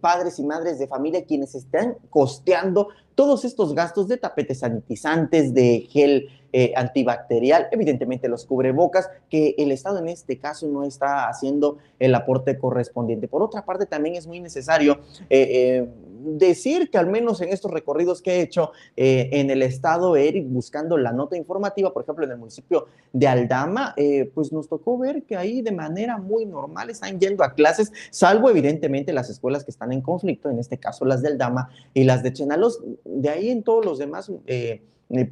padres 0.00 0.38
y 0.38 0.42
madres 0.42 0.78
de 0.78 0.86
familia 0.86 1.24
quienes 1.24 1.54
están 1.54 1.96
costeando 2.10 2.88
todos 3.14 3.44
estos 3.44 3.74
gastos 3.74 4.08
de 4.08 4.16
tapetes 4.16 4.60
sanitizantes, 4.60 5.52
de 5.54 5.86
gel 5.90 6.28
eh, 6.52 6.72
antibacterial, 6.74 7.68
evidentemente 7.70 8.28
los 8.28 8.44
cubrebocas, 8.44 9.08
que 9.28 9.54
el 9.56 9.70
Estado 9.70 10.00
en 10.00 10.08
este 10.08 10.36
caso 10.36 10.66
no 10.66 10.82
está 10.82 11.28
haciendo 11.28 11.78
el 12.00 12.12
aporte 12.12 12.58
correspondiente. 12.58 13.28
Por 13.28 13.40
otra 13.40 13.64
parte, 13.64 13.86
también 13.86 14.16
es 14.16 14.26
muy 14.26 14.40
necesario 14.40 14.98
eh, 15.28 15.46
eh, 15.48 15.88
decir 16.36 16.90
que 16.90 16.98
al 16.98 17.06
menos 17.06 17.40
en 17.40 17.50
estos 17.50 17.70
recorridos 17.70 18.20
que 18.20 18.32
he 18.32 18.40
hecho 18.40 18.72
en 18.96 19.48
el 19.48 19.62
Estado, 19.62 20.16
Eric, 20.16 20.46
buscando 20.48 20.98
la 20.98 21.12
nota 21.12 21.36
informativa, 21.36 21.92
por 21.92 22.02
ejemplo, 22.02 22.24
en 22.24 22.32
el 22.32 22.38
municipio 22.38 22.86
de 23.12 23.28
Aldama, 23.28 23.94
pues 24.34 24.52
nos 24.52 24.68
tocó 24.68 24.98
ver 24.98 25.22
que 25.22 25.36
ahí 25.36 25.62
de 25.62 25.72
manera 25.72 26.18
muy 26.18 26.44
normal 26.44 26.90
están 26.90 27.18
yendo 27.18 27.42
a 27.42 27.54
clases, 27.54 27.90
salvo 28.10 28.50
evidentemente 28.50 29.14
las 29.14 29.30
escuelas 29.30 29.64
que 29.64 29.70
están 29.70 29.92
en 29.92 30.02
conflicto, 30.02 30.50
en 30.50 30.58
este 30.58 30.76
caso 30.76 31.06
las 31.06 31.22
de 31.22 31.28
Aldama 31.28 31.70
y 31.94 32.04
las 32.04 32.22
de 32.22 32.32
Chenalos. 32.34 32.80
De 33.04 33.28
ahí 33.28 33.50
en 33.50 33.62
todos 33.62 33.84
los 33.84 33.98
demás 33.98 34.30
eh, 34.46 34.82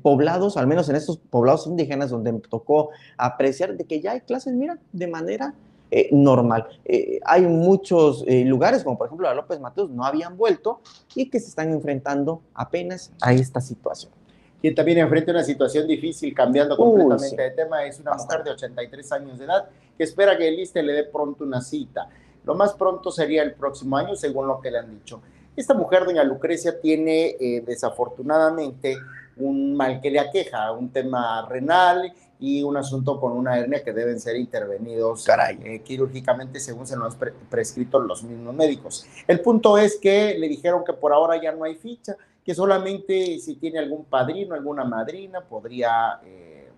poblados, 0.02 0.56
al 0.56 0.66
menos 0.66 0.88
en 0.88 0.96
estos 0.96 1.18
poblados 1.18 1.66
indígenas 1.66 2.10
donde 2.10 2.32
me 2.32 2.40
tocó 2.40 2.90
apreciar 3.16 3.76
de 3.76 3.84
que 3.84 4.00
ya 4.00 4.12
hay 4.12 4.20
clases, 4.20 4.54
mira, 4.54 4.78
de 4.92 5.06
manera 5.06 5.54
eh, 5.90 6.08
normal. 6.12 6.66
Eh, 6.84 7.20
hay 7.24 7.42
muchos 7.42 8.24
lugares, 8.26 8.84
como 8.84 8.98
por 8.98 9.06
ejemplo 9.06 9.26
la 9.26 9.34
López 9.34 9.60
Mateos, 9.60 9.90
no 9.90 10.04
habían 10.04 10.36
vuelto 10.36 10.80
y 11.14 11.30
que 11.30 11.40
se 11.40 11.48
están 11.48 11.70
enfrentando 11.70 12.42
apenas 12.54 13.12
a 13.20 13.32
esta 13.32 13.60
situación. 13.60 14.12
Quien 14.60 14.74
también 14.74 14.98
enfrenta 14.98 15.30
una 15.30 15.44
situación 15.44 15.86
difícil, 15.86 16.34
cambiando 16.34 16.76
completamente 16.76 17.40
de 17.40 17.50
tema, 17.52 17.84
es 17.84 18.00
una 18.00 18.14
mujer 18.14 18.42
de 18.42 18.50
83 18.50 19.12
años 19.12 19.38
de 19.38 19.44
edad 19.44 19.68
que 19.96 20.02
espera 20.02 20.36
que 20.36 20.48
el 20.48 20.58
ISTE 20.58 20.82
le 20.82 20.92
dé 20.92 21.04
pronto 21.04 21.44
una 21.44 21.60
cita. 21.60 22.08
Lo 22.44 22.54
más 22.54 22.72
pronto 22.74 23.10
sería 23.10 23.42
el 23.42 23.54
próximo 23.54 23.96
año, 23.96 24.16
según 24.16 24.48
lo 24.48 24.60
que 24.60 24.70
le 24.70 24.78
han 24.78 24.90
dicho. 24.90 25.20
Esta 25.58 25.74
mujer, 25.74 26.04
doña 26.04 26.22
Lucrecia, 26.22 26.80
tiene 26.80 27.36
desafortunadamente 27.66 28.96
un 29.38 29.74
mal 29.74 30.00
que 30.00 30.10
le 30.10 30.20
aqueja, 30.20 30.72
un 30.72 30.90
tema 30.90 31.46
renal 31.48 32.12
y 32.40 32.62
un 32.62 32.76
asunto 32.76 33.20
con 33.20 33.32
una 33.32 33.58
hernia 33.58 33.82
que 33.82 33.92
deben 33.92 34.20
ser 34.20 34.36
intervenidos 34.36 35.26
eh, 35.28 35.80
quirúrgicamente 35.80 36.60
según 36.60 36.86
se 36.86 36.96
nos 36.96 37.14
han 37.14 37.32
prescrito 37.50 37.98
los 37.98 38.22
mismos 38.22 38.54
médicos. 38.54 39.06
El 39.26 39.40
punto 39.40 39.76
es 39.76 39.96
que 39.96 40.36
le 40.38 40.48
dijeron 40.48 40.84
que 40.84 40.92
por 40.92 41.12
ahora 41.12 41.40
ya 41.42 41.52
no 41.52 41.64
hay 41.64 41.74
ficha, 41.74 42.16
que 42.44 42.54
solamente 42.54 43.38
si 43.40 43.56
tiene 43.56 43.78
algún 43.78 44.04
padrino, 44.04 44.54
alguna 44.54 44.84
madrina, 44.84 45.40
podría, 45.40 46.20
eh, 46.24 46.68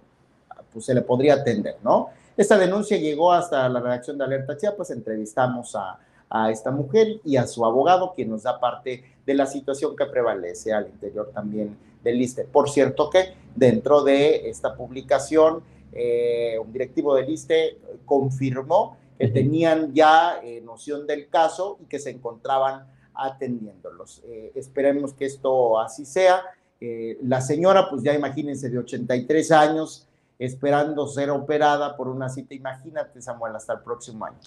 pues 0.73 0.87
se 0.87 0.95
le 0.95 1.03
podría 1.03 1.35
atender, 1.35 1.77
¿no? 1.83 2.09
Esta 2.37 2.57
denuncia 2.57 2.97
llegó 2.97 3.33
hasta 3.33 3.69
la 3.69 3.81
redacción 3.81 4.17
de 4.17 4.25
Alerta 4.25 4.57
Chiapas, 4.57 4.91
entrevistamos 4.91 5.77
a, 5.77 5.99
a 6.31 6.51
esta 6.51 6.71
mujer 6.71 7.21
y 7.25 7.37
a 7.37 7.47
su 7.47 7.65
abogado, 7.65 8.13
quien 8.15 8.31
nos 8.31 8.45
da 8.45 8.61
parte 8.61 9.05
de 9.27 9.35
la 9.35 9.47
situación 9.47 9.97
que 9.97 10.07
prevalece 10.07 10.73
al 10.73 10.87
interior 10.87 11.31
también 11.35 11.77
del 12.03 12.23
ISTE. 12.23 12.45
Por 12.45 12.71
cierto 12.71 13.11
que 13.11 13.35
dentro 13.55 14.03
de 14.03 14.49
esta 14.49 14.77
publicación, 14.77 15.63
eh, 15.93 16.57
un 16.65 16.73
directivo 16.73 17.17
del 17.17 17.29
ISTE 17.31 17.79
confirmó 18.05 18.97
que 19.19 19.29
tenían 19.29 19.93
ya 19.93 20.41
eh, 20.43 20.63
noción 20.63 21.07
del 21.07 21.29
caso 21.29 21.79
y 21.83 21.87
que 21.87 21.99
se 21.99 22.11
encontraban 22.11 22.87
atendiéndolos. 23.13 24.23
Eh, 24.25 24.53
esperemos 24.55 25.13
que 25.13 25.27
esto 25.27 25.79
así 25.79 26.05
sea. 26.07 26.43
la 27.23 27.43
señora, 27.43 27.91
pues 27.91 28.03
ya 28.03 28.15
imagínense, 28.15 28.71
de 28.71 28.79
83 28.79 29.53
años, 29.53 30.09
esperando 30.41 31.07
ser 31.07 31.31
operada 31.31 31.97
por 31.97 32.09
una 32.09 32.31
cita. 32.31 32.55
Imagínate, 32.55 33.21
Samuel, 33.21 33.55
hasta 33.55 33.75
el 33.75 33.81
próximo 33.81 34.25
año. 34.25 34.39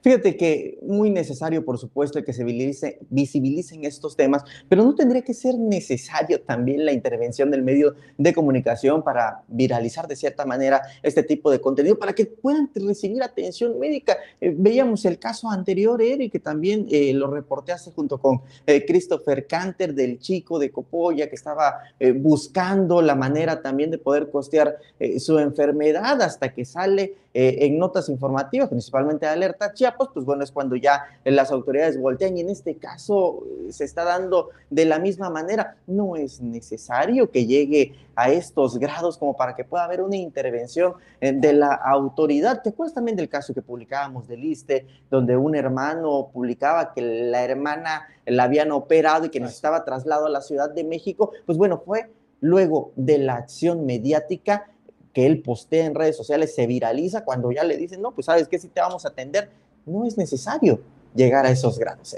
Fíjate 0.00 0.36
que 0.36 0.78
muy 0.82 1.10
necesario, 1.10 1.64
por 1.64 1.78
supuesto, 1.78 2.24
que 2.24 2.32
se 2.32 2.42
visibilicen 2.42 3.84
estos 3.84 4.16
temas, 4.16 4.42
pero 4.68 4.82
no 4.82 4.94
tendría 4.94 5.22
que 5.22 5.34
ser 5.34 5.56
necesario 5.58 6.40
también 6.40 6.84
la 6.86 6.92
intervención 6.92 7.50
del 7.50 7.62
medio 7.62 7.94
de 8.16 8.32
comunicación 8.32 9.02
para 9.02 9.42
viralizar 9.48 10.08
de 10.08 10.16
cierta 10.16 10.46
manera 10.46 10.80
este 11.02 11.22
tipo 11.22 11.50
de 11.50 11.60
contenido, 11.60 11.98
para 11.98 12.14
que 12.14 12.24
puedan 12.26 12.70
recibir 12.74 13.22
atención 13.22 13.78
médica. 13.78 14.16
Eh, 14.40 14.54
veíamos 14.56 15.04
el 15.04 15.18
caso 15.18 15.50
anterior, 15.50 16.00
Eric, 16.00 16.32
que 16.32 16.40
también 16.40 16.86
eh, 16.90 17.12
lo 17.12 17.30
reporteaste 17.30 17.90
junto 17.92 18.18
con 18.18 18.40
eh, 18.66 18.84
Christopher 18.86 19.46
Canter 19.46 19.94
del 19.94 20.18
chico 20.18 20.58
de 20.58 20.70
Copolla, 20.70 21.28
que 21.28 21.34
estaba 21.34 21.74
buscando 22.16 23.02
la 23.02 23.14
manera 23.14 23.60
también 23.62 23.90
de 23.90 23.98
poder 23.98 24.30
costear 24.30 24.76
su 25.18 25.25
enfermedad 25.38 26.20
hasta 26.22 26.52
que 26.52 26.64
sale 26.64 27.14
eh, 27.34 27.66
en 27.66 27.78
notas 27.78 28.08
informativas, 28.08 28.68
principalmente 28.68 29.26
de 29.26 29.32
Alerta 29.32 29.74
Chiapas, 29.74 30.08
pues 30.14 30.24
bueno, 30.24 30.42
es 30.42 30.50
cuando 30.50 30.74
ya 30.76 31.04
las 31.24 31.50
autoridades 31.50 32.00
voltean 32.00 32.36
y 32.38 32.40
en 32.40 32.48
este 32.48 32.76
caso 32.76 33.42
eh, 33.44 33.72
se 33.72 33.84
está 33.84 34.04
dando 34.04 34.48
de 34.70 34.86
la 34.86 34.98
misma 34.98 35.28
manera. 35.28 35.76
No 35.86 36.16
es 36.16 36.40
necesario 36.40 37.30
que 37.30 37.44
llegue 37.44 37.94
a 38.14 38.30
estos 38.30 38.78
grados 38.78 39.18
como 39.18 39.36
para 39.36 39.54
que 39.54 39.64
pueda 39.64 39.84
haber 39.84 40.00
una 40.00 40.16
intervención 40.16 40.94
eh, 41.20 41.32
de 41.32 41.52
la 41.52 41.74
autoridad. 41.74 42.62
¿Te 42.62 42.70
acuerdas 42.70 42.94
también 42.94 43.16
del 43.16 43.28
caso 43.28 43.52
que 43.52 43.60
publicábamos 43.60 44.26
del 44.26 44.42
ISTE, 44.42 44.86
donde 45.10 45.36
un 45.36 45.54
hermano 45.54 46.30
publicaba 46.32 46.94
que 46.94 47.02
la 47.02 47.44
hermana 47.44 48.08
la 48.24 48.44
habían 48.44 48.72
operado 48.72 49.26
y 49.26 49.28
que 49.28 49.40
necesitaba 49.40 49.84
traslado 49.84 50.26
a 50.26 50.30
la 50.30 50.40
Ciudad 50.40 50.70
de 50.70 50.84
México? 50.84 51.32
Pues 51.44 51.58
bueno, 51.58 51.82
fue 51.84 52.10
luego 52.40 52.92
de 52.96 53.18
la 53.18 53.34
acción 53.34 53.86
mediática 53.86 54.70
que 55.16 55.24
él 55.24 55.40
postea 55.40 55.86
en 55.86 55.94
redes 55.94 56.14
sociales 56.14 56.54
se 56.54 56.66
viraliza 56.66 57.24
cuando 57.24 57.50
ya 57.50 57.64
le 57.64 57.78
dicen, 57.78 58.02
no, 58.02 58.12
pues 58.12 58.26
sabes 58.26 58.48
que 58.48 58.58
si 58.58 58.68
te 58.68 58.82
vamos 58.82 59.06
a 59.06 59.08
atender, 59.08 59.48
no 59.86 60.04
es 60.04 60.18
necesario 60.18 60.78
llegar 61.14 61.46
a 61.46 61.50
esos 61.50 61.78
grados. 61.78 62.16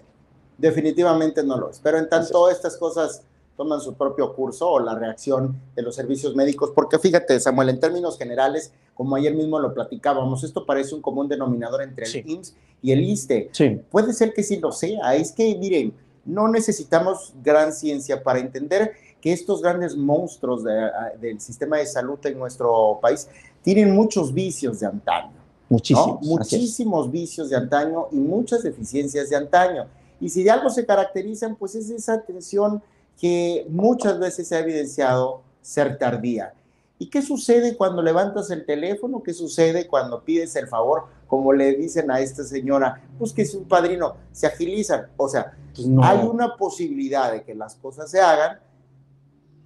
Definitivamente 0.56 1.44
no 1.44 1.56
lo 1.56 1.70
es, 1.70 1.78
pero 1.78 1.96
en 1.98 2.08
tanto 2.08 2.50
estas 2.50 2.76
cosas 2.76 3.22
toman 3.56 3.80
su 3.80 3.94
propio 3.94 4.34
curso 4.34 4.68
o 4.68 4.80
la 4.80 4.96
reacción 4.96 5.60
de 5.76 5.82
los 5.82 5.94
servicios 5.94 6.34
médicos, 6.34 6.72
porque 6.74 6.98
fíjate, 6.98 7.38
Samuel, 7.38 7.68
en 7.68 7.78
términos 7.78 8.18
generales, 8.18 8.72
como 8.94 9.14
ayer 9.14 9.32
mismo 9.32 9.60
lo 9.60 9.72
platicábamos, 9.72 10.42
esto 10.42 10.66
parece 10.66 10.96
un 10.96 11.00
común 11.00 11.28
denominador 11.28 11.82
entre 11.82 12.04
el 12.04 12.28
IMSS 12.28 12.56
y 12.82 12.90
el 12.90 13.04
ISTE. 13.04 13.50
Sí. 13.52 13.80
Puede 13.92 14.12
ser 14.12 14.32
que 14.32 14.42
sí 14.42 14.56
lo 14.56 14.72
sea, 14.72 15.14
es 15.14 15.30
que, 15.30 15.56
miren, 15.56 15.94
no 16.24 16.48
necesitamos 16.48 17.32
gran 17.44 17.72
ciencia 17.72 18.24
para 18.24 18.40
entender 18.40 18.92
que 19.20 19.32
estos 19.32 19.62
grandes 19.62 19.96
monstruos 19.96 20.62
del 20.64 21.40
sistema 21.40 21.78
de 21.78 21.86
salud 21.86 22.18
en 22.24 22.38
nuestro 22.38 22.98
país 23.00 23.28
tienen 23.62 23.94
muchos 23.94 24.32
vicios 24.32 24.80
de 24.80 24.86
antaño. 24.86 25.32
Muchísimos. 25.68 26.22
Muchísimos 26.22 27.10
vicios 27.10 27.50
de 27.50 27.56
antaño 27.56 28.06
y 28.10 28.16
muchas 28.16 28.62
deficiencias 28.62 29.28
de 29.28 29.36
antaño. 29.36 29.86
Y 30.20 30.28
si 30.30 30.42
de 30.42 30.50
algo 30.50 30.70
se 30.70 30.86
caracterizan, 30.86 31.56
pues 31.56 31.74
es 31.74 31.90
esa 31.90 32.14
atención 32.14 32.82
que 33.20 33.66
muchas 33.68 34.18
veces 34.18 34.48
se 34.48 34.56
ha 34.56 34.60
evidenciado 34.60 35.42
ser 35.60 35.98
tardía. 35.98 36.54
¿Y 37.00 37.10
qué 37.10 37.22
sucede 37.22 37.76
cuando 37.76 38.02
levantas 38.02 38.50
el 38.50 38.64
teléfono? 38.64 39.22
¿Qué 39.22 39.32
sucede 39.32 39.86
cuando 39.86 40.24
pides 40.24 40.56
el 40.56 40.66
favor? 40.66 41.04
Como 41.28 41.52
le 41.52 41.74
dicen 41.74 42.10
a 42.10 42.20
esta 42.20 42.42
señora, 42.42 43.02
pues 43.18 43.32
que 43.32 43.42
es 43.42 43.54
un 43.54 43.64
padrino, 43.64 44.16
se 44.32 44.46
agilizan. 44.46 45.06
O 45.16 45.28
sea, 45.28 45.56
pues 45.74 45.86
hay 46.02 46.26
una 46.26 46.56
posibilidad 46.56 47.32
de 47.32 47.44
que 47.44 47.54
las 47.54 47.76
cosas 47.76 48.10
se 48.10 48.20
hagan, 48.20 48.58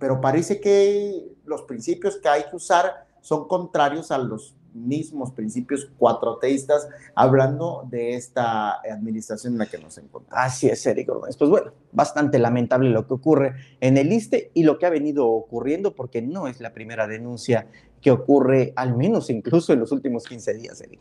pero 0.03 0.21
parece 0.21 0.61
que 0.61 1.29
los 1.45 1.63
principios 1.63 2.17
que 2.17 2.29
hay 2.29 2.43
que 2.51 2.57
usar 2.57 3.07
son 3.21 3.47
contrarios 3.47 4.11
a 4.11 4.19
los 4.19 4.57
mismos 4.75 5.31
principios 5.31 5.93
cuatroteístas, 5.97 6.89
hablando 7.15 7.87
de 7.89 8.15
esta 8.15 8.81
administración 8.81 9.53
en 9.53 9.61
la 9.61 9.67
que 9.67 9.79
nos 9.79 9.99
encontramos. 9.99 10.45
Así 10.45 10.67
es, 10.67 10.85
Eric 10.87 11.09
Ordóñez. 11.09 11.37
Pues 11.37 11.49
bueno, 11.51 11.71
bastante 11.93 12.41
lamentable 12.41 12.91
lo 12.91 13.07
que 13.07 13.15
ocurre 13.15 13.55
en 13.81 13.97
el 13.97 14.13
ISTE 14.13 14.51
y 14.55 14.65
lo 14.65 14.77
que 14.77 14.87
ha 14.87 14.91
venido 14.91 15.29
ocurriendo, 15.29 15.95
porque 15.95 16.21
no 16.21 16.49
es 16.49 16.61
la 16.61 16.73
primera 16.75 17.07
denuncia 17.07 17.69
que 18.01 18.11
ocurre, 18.11 18.73
al 18.75 18.97
menos 18.97 19.31
incluso 19.31 19.73
en 19.73 19.79
los 19.79 19.93
últimos 19.93 20.25
15 20.25 20.55
días, 20.55 20.81
Eric. 20.81 20.99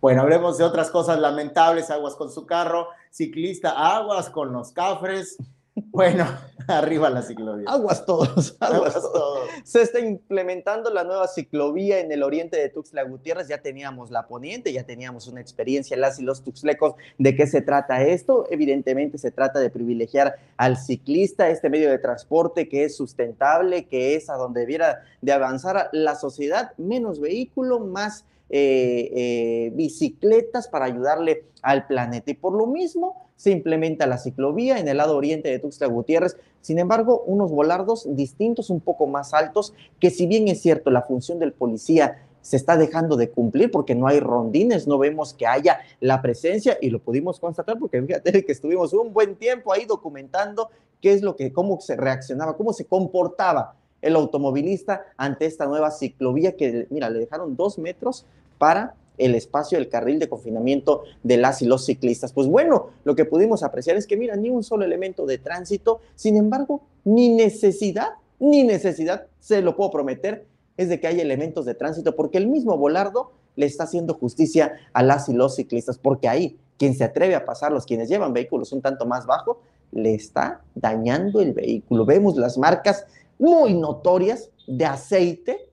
Bueno, 0.00 0.22
hablemos 0.22 0.56
de 0.56 0.62
otras 0.62 0.90
cosas 0.90 1.18
lamentables, 1.18 1.90
aguas 1.90 2.14
con 2.14 2.30
su 2.30 2.46
carro, 2.46 2.86
ciclista, 3.10 3.96
aguas 3.96 4.30
con 4.30 4.52
los 4.52 4.70
cafres, 4.70 5.36
bueno, 5.76 6.26
arriba 6.68 7.10
la 7.10 7.22
ciclovía. 7.22 7.68
Aguas 7.68 8.06
todos, 8.06 8.56
aguas, 8.60 8.94
todos. 8.94 9.48
Se 9.62 9.82
está 9.82 10.00
implementando 10.00 10.90
la 10.90 11.04
nueva 11.04 11.28
ciclovía 11.28 12.00
en 12.00 12.10
el 12.10 12.22
oriente 12.22 12.56
de 12.56 12.70
Tuxtla 12.70 13.02
Gutiérrez. 13.02 13.48
Ya 13.48 13.60
teníamos 13.60 14.10
la 14.10 14.26
poniente, 14.26 14.72
ya 14.72 14.84
teníamos 14.84 15.26
una 15.28 15.40
experiencia, 15.40 15.96
las 15.96 16.18
y 16.18 16.22
los 16.22 16.42
tuxlecos, 16.42 16.94
de 17.18 17.36
qué 17.36 17.46
se 17.46 17.60
trata 17.60 18.02
esto. 18.02 18.46
Evidentemente 18.50 19.18
se 19.18 19.30
trata 19.30 19.60
de 19.60 19.68
privilegiar 19.68 20.36
al 20.56 20.78
ciclista, 20.78 21.50
este 21.50 21.68
medio 21.68 21.90
de 21.90 21.98
transporte 21.98 22.68
que 22.68 22.84
es 22.84 22.96
sustentable, 22.96 23.84
que 23.84 24.16
es 24.16 24.30
a 24.30 24.36
donde 24.36 24.60
debiera 24.60 25.02
de 25.20 25.32
avanzar 25.32 25.90
la 25.92 26.14
sociedad, 26.14 26.72
menos 26.78 27.20
vehículo, 27.20 27.80
más 27.80 28.24
eh, 28.48 29.10
eh, 29.12 29.72
bicicletas 29.74 30.68
para 30.68 30.86
ayudarle 30.86 31.44
al 31.62 31.86
planeta. 31.86 32.30
Y 32.30 32.34
por 32.34 32.54
lo 32.54 32.66
mismo 32.66 33.25
se 33.36 33.50
implementa 33.50 34.06
la 34.06 34.18
ciclovía 34.18 34.78
en 34.78 34.88
el 34.88 34.96
lado 34.96 35.16
oriente 35.16 35.50
de 35.50 35.58
Tuxtla 35.58 35.86
Gutiérrez. 35.86 36.36
Sin 36.60 36.78
embargo, 36.78 37.22
unos 37.26 37.50
volardos 37.50 38.06
distintos, 38.16 38.70
un 38.70 38.80
poco 38.80 39.06
más 39.06 39.34
altos, 39.34 39.74
que 40.00 40.10
si 40.10 40.26
bien 40.26 40.48
es 40.48 40.60
cierto, 40.62 40.90
la 40.90 41.02
función 41.02 41.38
del 41.38 41.52
policía 41.52 42.22
se 42.40 42.56
está 42.56 42.76
dejando 42.76 43.16
de 43.16 43.30
cumplir 43.30 43.72
porque 43.72 43.96
no 43.96 44.06
hay 44.06 44.20
rondines, 44.20 44.86
no 44.86 44.98
vemos 44.98 45.34
que 45.34 45.48
haya 45.48 45.80
la 45.98 46.22
presencia 46.22 46.78
y 46.80 46.90
lo 46.90 47.00
pudimos 47.00 47.40
constatar 47.40 47.76
porque 47.76 48.00
fíjate 48.00 48.44
que 48.44 48.52
estuvimos 48.52 48.92
un 48.92 49.12
buen 49.12 49.34
tiempo 49.34 49.72
ahí 49.72 49.84
documentando 49.84 50.70
qué 51.02 51.12
es 51.12 51.22
lo 51.22 51.34
que, 51.34 51.52
cómo 51.52 51.80
se 51.80 51.96
reaccionaba, 51.96 52.56
cómo 52.56 52.72
se 52.72 52.84
comportaba 52.84 53.74
el 54.00 54.14
automovilista 54.14 55.06
ante 55.16 55.46
esta 55.46 55.66
nueva 55.66 55.90
ciclovía 55.90 56.56
que, 56.56 56.86
mira, 56.90 57.10
le 57.10 57.18
dejaron 57.18 57.56
dos 57.56 57.78
metros 57.78 58.26
para 58.58 58.94
el 59.18 59.34
espacio 59.34 59.78
del 59.78 59.88
carril 59.88 60.18
de 60.18 60.28
confinamiento 60.28 61.02
de 61.22 61.36
las 61.36 61.62
y 61.62 61.66
los 61.66 61.84
ciclistas. 61.84 62.32
Pues 62.32 62.46
bueno, 62.46 62.90
lo 63.04 63.14
que 63.14 63.24
pudimos 63.24 63.62
apreciar 63.62 63.96
es 63.96 64.06
que, 64.06 64.16
mira, 64.16 64.36
ni 64.36 64.50
un 64.50 64.62
solo 64.62 64.84
elemento 64.84 65.26
de 65.26 65.38
tránsito, 65.38 66.00
sin 66.14 66.36
embargo, 66.36 66.82
ni 67.04 67.30
necesidad, 67.30 68.10
ni 68.38 68.64
necesidad, 68.64 69.26
se 69.40 69.62
lo 69.62 69.76
puedo 69.76 69.90
prometer, 69.90 70.46
es 70.76 70.88
de 70.88 71.00
que 71.00 71.06
haya 71.06 71.22
elementos 71.22 71.64
de 71.64 71.74
tránsito, 71.74 72.16
porque 72.16 72.38
el 72.38 72.48
mismo 72.48 72.76
Volardo 72.76 73.32
le 73.56 73.66
está 73.66 73.84
haciendo 73.84 74.14
justicia 74.14 74.74
a 74.92 75.02
las 75.02 75.28
y 75.28 75.32
los 75.32 75.56
ciclistas, 75.56 75.98
porque 75.98 76.28
ahí 76.28 76.58
quien 76.78 76.94
se 76.94 77.04
atreve 77.04 77.34
a 77.34 77.44
pasar, 77.44 77.72
los 77.72 77.86
quienes 77.86 78.08
llevan 78.08 78.32
vehículos 78.32 78.72
un 78.72 78.82
tanto 78.82 79.06
más 79.06 79.26
bajo, 79.26 79.60
le 79.92 80.14
está 80.14 80.62
dañando 80.74 81.40
el 81.40 81.52
vehículo. 81.52 82.04
Vemos 82.04 82.36
las 82.36 82.58
marcas 82.58 83.06
muy 83.38 83.74
notorias 83.74 84.50
de 84.66 84.84
aceite 84.84 85.70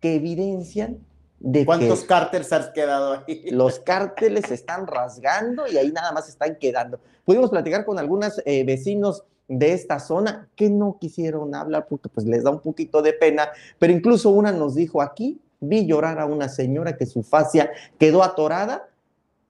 que 0.00 0.16
evidencian 0.16 0.98
de 1.40 1.64
¿Cuántos 1.64 2.04
cárteles 2.04 2.52
has 2.52 2.70
quedado 2.70 3.12
ahí? 3.12 3.44
Los 3.50 3.78
cárteles 3.80 4.46
se 4.46 4.54
están 4.54 4.86
rasgando 4.86 5.66
y 5.66 5.76
ahí 5.76 5.92
nada 5.92 6.12
más 6.12 6.28
están 6.28 6.56
quedando. 6.56 7.00
Pudimos 7.24 7.50
platicar 7.50 7.84
con 7.84 7.98
algunos 7.98 8.42
eh, 8.44 8.64
vecinos 8.64 9.24
de 9.46 9.72
esta 9.72 9.98
zona 9.98 10.48
que 10.56 10.68
no 10.68 10.98
quisieron 11.00 11.54
hablar 11.54 11.86
porque 11.88 12.08
pues 12.08 12.26
les 12.26 12.44
da 12.44 12.50
un 12.50 12.60
poquito 12.60 13.02
de 13.02 13.12
pena, 13.12 13.48
pero 13.78 13.92
incluso 13.92 14.30
una 14.30 14.52
nos 14.52 14.74
dijo 14.74 15.00
aquí, 15.00 15.40
vi 15.60 15.86
llorar 15.86 16.18
a 16.20 16.26
una 16.26 16.48
señora 16.48 16.96
que 16.96 17.06
su 17.06 17.22
fascia 17.22 17.70
quedó 17.98 18.22
atorada 18.22 18.88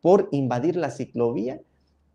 por 0.01 0.29
invadir 0.31 0.77
la 0.77 0.91
ciclovía. 0.91 1.61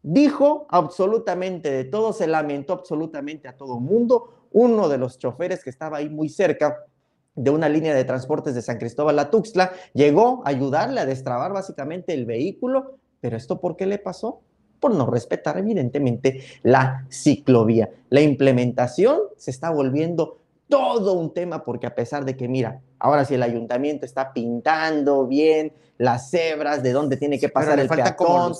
Dijo 0.01 0.65
absolutamente 0.69 1.71
de 1.71 1.83
todo, 1.85 2.13
se 2.13 2.27
lamentó 2.27 2.73
absolutamente 2.73 3.47
a 3.47 3.55
todo 3.57 3.79
mundo. 3.79 4.47
Uno 4.51 4.87
de 4.87 4.97
los 4.97 5.17
choferes 5.17 5.63
que 5.63 5.69
estaba 5.69 5.97
ahí 5.97 6.09
muy 6.09 6.29
cerca 6.29 6.85
de 7.35 7.49
una 7.51 7.69
línea 7.69 7.93
de 7.93 8.03
transportes 8.03 8.55
de 8.55 8.61
San 8.61 8.77
Cristóbal 8.77 9.17
a 9.19 9.29
Tuxtla, 9.29 9.71
llegó 9.93 10.43
a 10.45 10.49
ayudarle 10.49 11.01
a 11.01 11.05
destrabar 11.05 11.51
básicamente 11.53 12.13
el 12.13 12.25
vehículo, 12.25 12.97
pero 13.21 13.37
¿esto 13.37 13.59
por 13.59 13.75
qué 13.75 13.85
le 13.85 13.97
pasó? 13.97 14.41
Por 14.79 14.93
no 14.93 15.05
respetar 15.05 15.57
evidentemente 15.57 16.43
la 16.61 17.05
ciclovía. 17.09 17.89
La 18.09 18.21
implementación 18.21 19.19
se 19.37 19.51
está 19.51 19.69
volviendo 19.69 20.39
todo 20.67 21.13
un 21.13 21.33
tema 21.33 21.63
porque 21.63 21.87
a 21.87 21.95
pesar 21.95 22.25
de 22.25 22.35
que, 22.35 22.47
mira, 22.47 22.81
ahora 22.99 23.25
si 23.25 23.35
el 23.35 23.43
ayuntamiento 23.43 24.05
está 24.05 24.33
pintando 24.33 25.27
bien 25.27 25.73
las 25.97 26.29
cebras, 26.29 26.83
de 26.83 26.91
dónde 26.91 27.17
tiene 27.17 27.39
que 27.39 27.49
pasar 27.49 27.79
el 27.79 27.87
falta 27.87 28.15
peatón, 28.15 28.53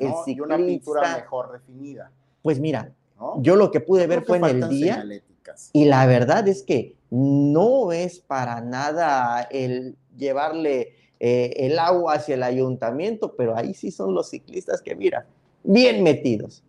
¿no? 0.00 0.24
y 0.26 0.40
una 0.40 0.56
pintura 0.56 1.16
mejor 1.16 1.52
definida. 1.52 2.10
Pues 2.42 2.60
mira, 2.60 2.92
yo 3.38 3.56
lo 3.56 3.70
que 3.70 3.80
pude 3.80 4.06
ver 4.06 4.24
fue 4.24 4.38
en 4.38 4.44
el 4.44 4.68
día 4.68 5.04
y 5.72 5.84
la 5.86 6.06
verdad 6.06 6.46
es 6.48 6.62
que 6.62 6.97
no 7.10 7.92
es 7.92 8.20
para 8.20 8.60
nada 8.60 9.42
el 9.50 9.96
llevarle 10.16 10.94
eh, 11.20 11.54
el 11.56 11.78
agua 11.78 12.14
hacia 12.14 12.34
el 12.34 12.42
ayuntamiento, 12.42 13.34
pero 13.36 13.56
ahí 13.56 13.74
sí 13.74 13.90
son 13.90 14.14
los 14.14 14.30
ciclistas 14.30 14.82
que, 14.82 14.94
mira, 14.94 15.26
bien 15.64 16.02
metidos 16.02 16.62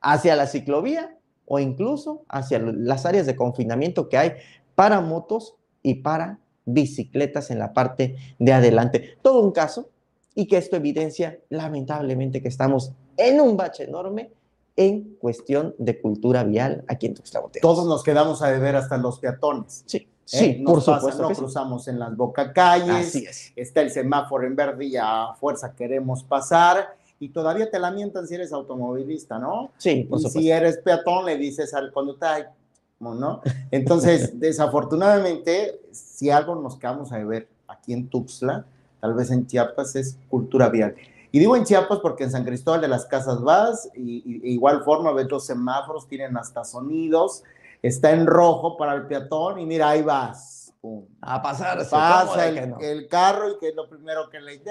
hacia 0.00 0.36
la 0.36 0.46
ciclovía 0.46 1.16
o 1.46 1.58
incluso 1.58 2.24
hacia 2.28 2.58
las 2.58 3.06
áreas 3.06 3.26
de 3.26 3.36
confinamiento 3.36 4.08
que 4.08 4.18
hay 4.18 4.32
para 4.74 5.00
motos 5.00 5.56
y 5.82 5.94
para 5.94 6.38
bicicletas 6.64 7.50
en 7.50 7.58
la 7.58 7.72
parte 7.72 8.16
de 8.38 8.52
adelante. 8.52 9.16
Todo 9.22 9.42
un 9.42 9.52
caso 9.52 9.90
y 10.34 10.46
que 10.46 10.58
esto 10.58 10.76
evidencia 10.76 11.38
lamentablemente 11.48 12.42
que 12.42 12.48
estamos 12.48 12.92
en 13.16 13.40
un 13.40 13.56
bache 13.56 13.84
enorme 13.84 14.30
en 14.76 15.16
cuestión 15.18 15.74
de 15.78 16.00
cultura 16.00 16.44
vial 16.44 16.84
aquí 16.86 17.06
en 17.06 17.14
Tuxtla 17.14 17.42
Todos 17.60 17.86
nos 17.86 18.02
quedamos 18.02 18.42
a 18.42 18.50
beber 18.50 18.76
hasta 18.76 18.98
los 18.98 19.18
peatones. 19.18 19.82
Sí. 19.86 19.96
¿eh? 19.98 20.08
Sí, 20.24 20.62
por 20.64 20.82
supuesto. 20.82 21.22
no 21.22 21.34
cruzamos 21.34 21.88
en 21.88 21.98
las 21.98 22.16
bocacalles. 22.16 23.08
Así 23.08 23.24
es. 23.24 23.52
Está 23.56 23.80
el 23.80 23.90
semáforo 23.90 24.46
en 24.46 24.56
verde 24.56 24.84
y 24.84 24.96
a 24.96 25.34
fuerza 25.38 25.74
queremos 25.74 26.22
pasar. 26.24 26.96
Y 27.18 27.30
todavía 27.30 27.70
te 27.70 27.78
lamentan 27.78 28.26
si 28.26 28.34
eres 28.34 28.52
automovilista, 28.52 29.38
¿no? 29.38 29.70
Sí, 29.78 30.06
por 30.08 30.20
y 30.20 30.28
si 30.28 30.50
eres 30.50 30.78
peatón, 30.78 31.24
le 31.24 31.38
dices 31.38 31.72
al 31.72 31.90
conductor, 31.90 32.48
¿no? 33.00 33.40
Entonces, 33.70 34.32
desafortunadamente, 34.38 35.80
si 35.92 36.28
algo 36.28 36.56
nos 36.56 36.76
quedamos 36.76 37.12
a 37.12 37.24
ver 37.24 37.48
aquí 37.68 37.94
en 37.94 38.08
Tuxtla, 38.08 38.66
tal 39.00 39.14
vez 39.14 39.30
en 39.30 39.46
Chiapas, 39.46 39.96
es 39.96 40.18
cultura 40.28 40.68
vial. 40.68 40.94
Y 41.32 41.38
digo 41.38 41.56
en 41.56 41.64
Chiapas 41.64 41.98
porque 42.00 42.24
en 42.24 42.30
San 42.30 42.44
Cristóbal 42.44 42.80
de 42.80 42.88
las 42.88 43.06
Casas 43.06 43.42
vas, 43.42 43.90
y, 43.94 44.52
igual 44.52 44.82
forma 44.84 45.12
ves 45.12 45.30
los 45.30 45.46
semáforos, 45.46 46.06
tienen 46.06 46.36
hasta 46.36 46.64
sonidos, 46.64 47.42
está 47.82 48.12
en 48.12 48.26
rojo 48.26 48.76
para 48.76 48.94
el 48.94 49.06
peatón, 49.06 49.58
y 49.58 49.66
mira, 49.66 49.90
ahí 49.90 50.02
vas. 50.02 50.72
A 51.20 51.42
pasar. 51.42 51.78
Pasa 51.88 52.48
el, 52.48 53.08
carro 53.08 53.50
y 53.50 53.58
que 53.58 53.70
es 53.70 53.74
lo 53.74 53.88
primero 53.88 54.30
que 54.30 54.40
le 54.40 54.62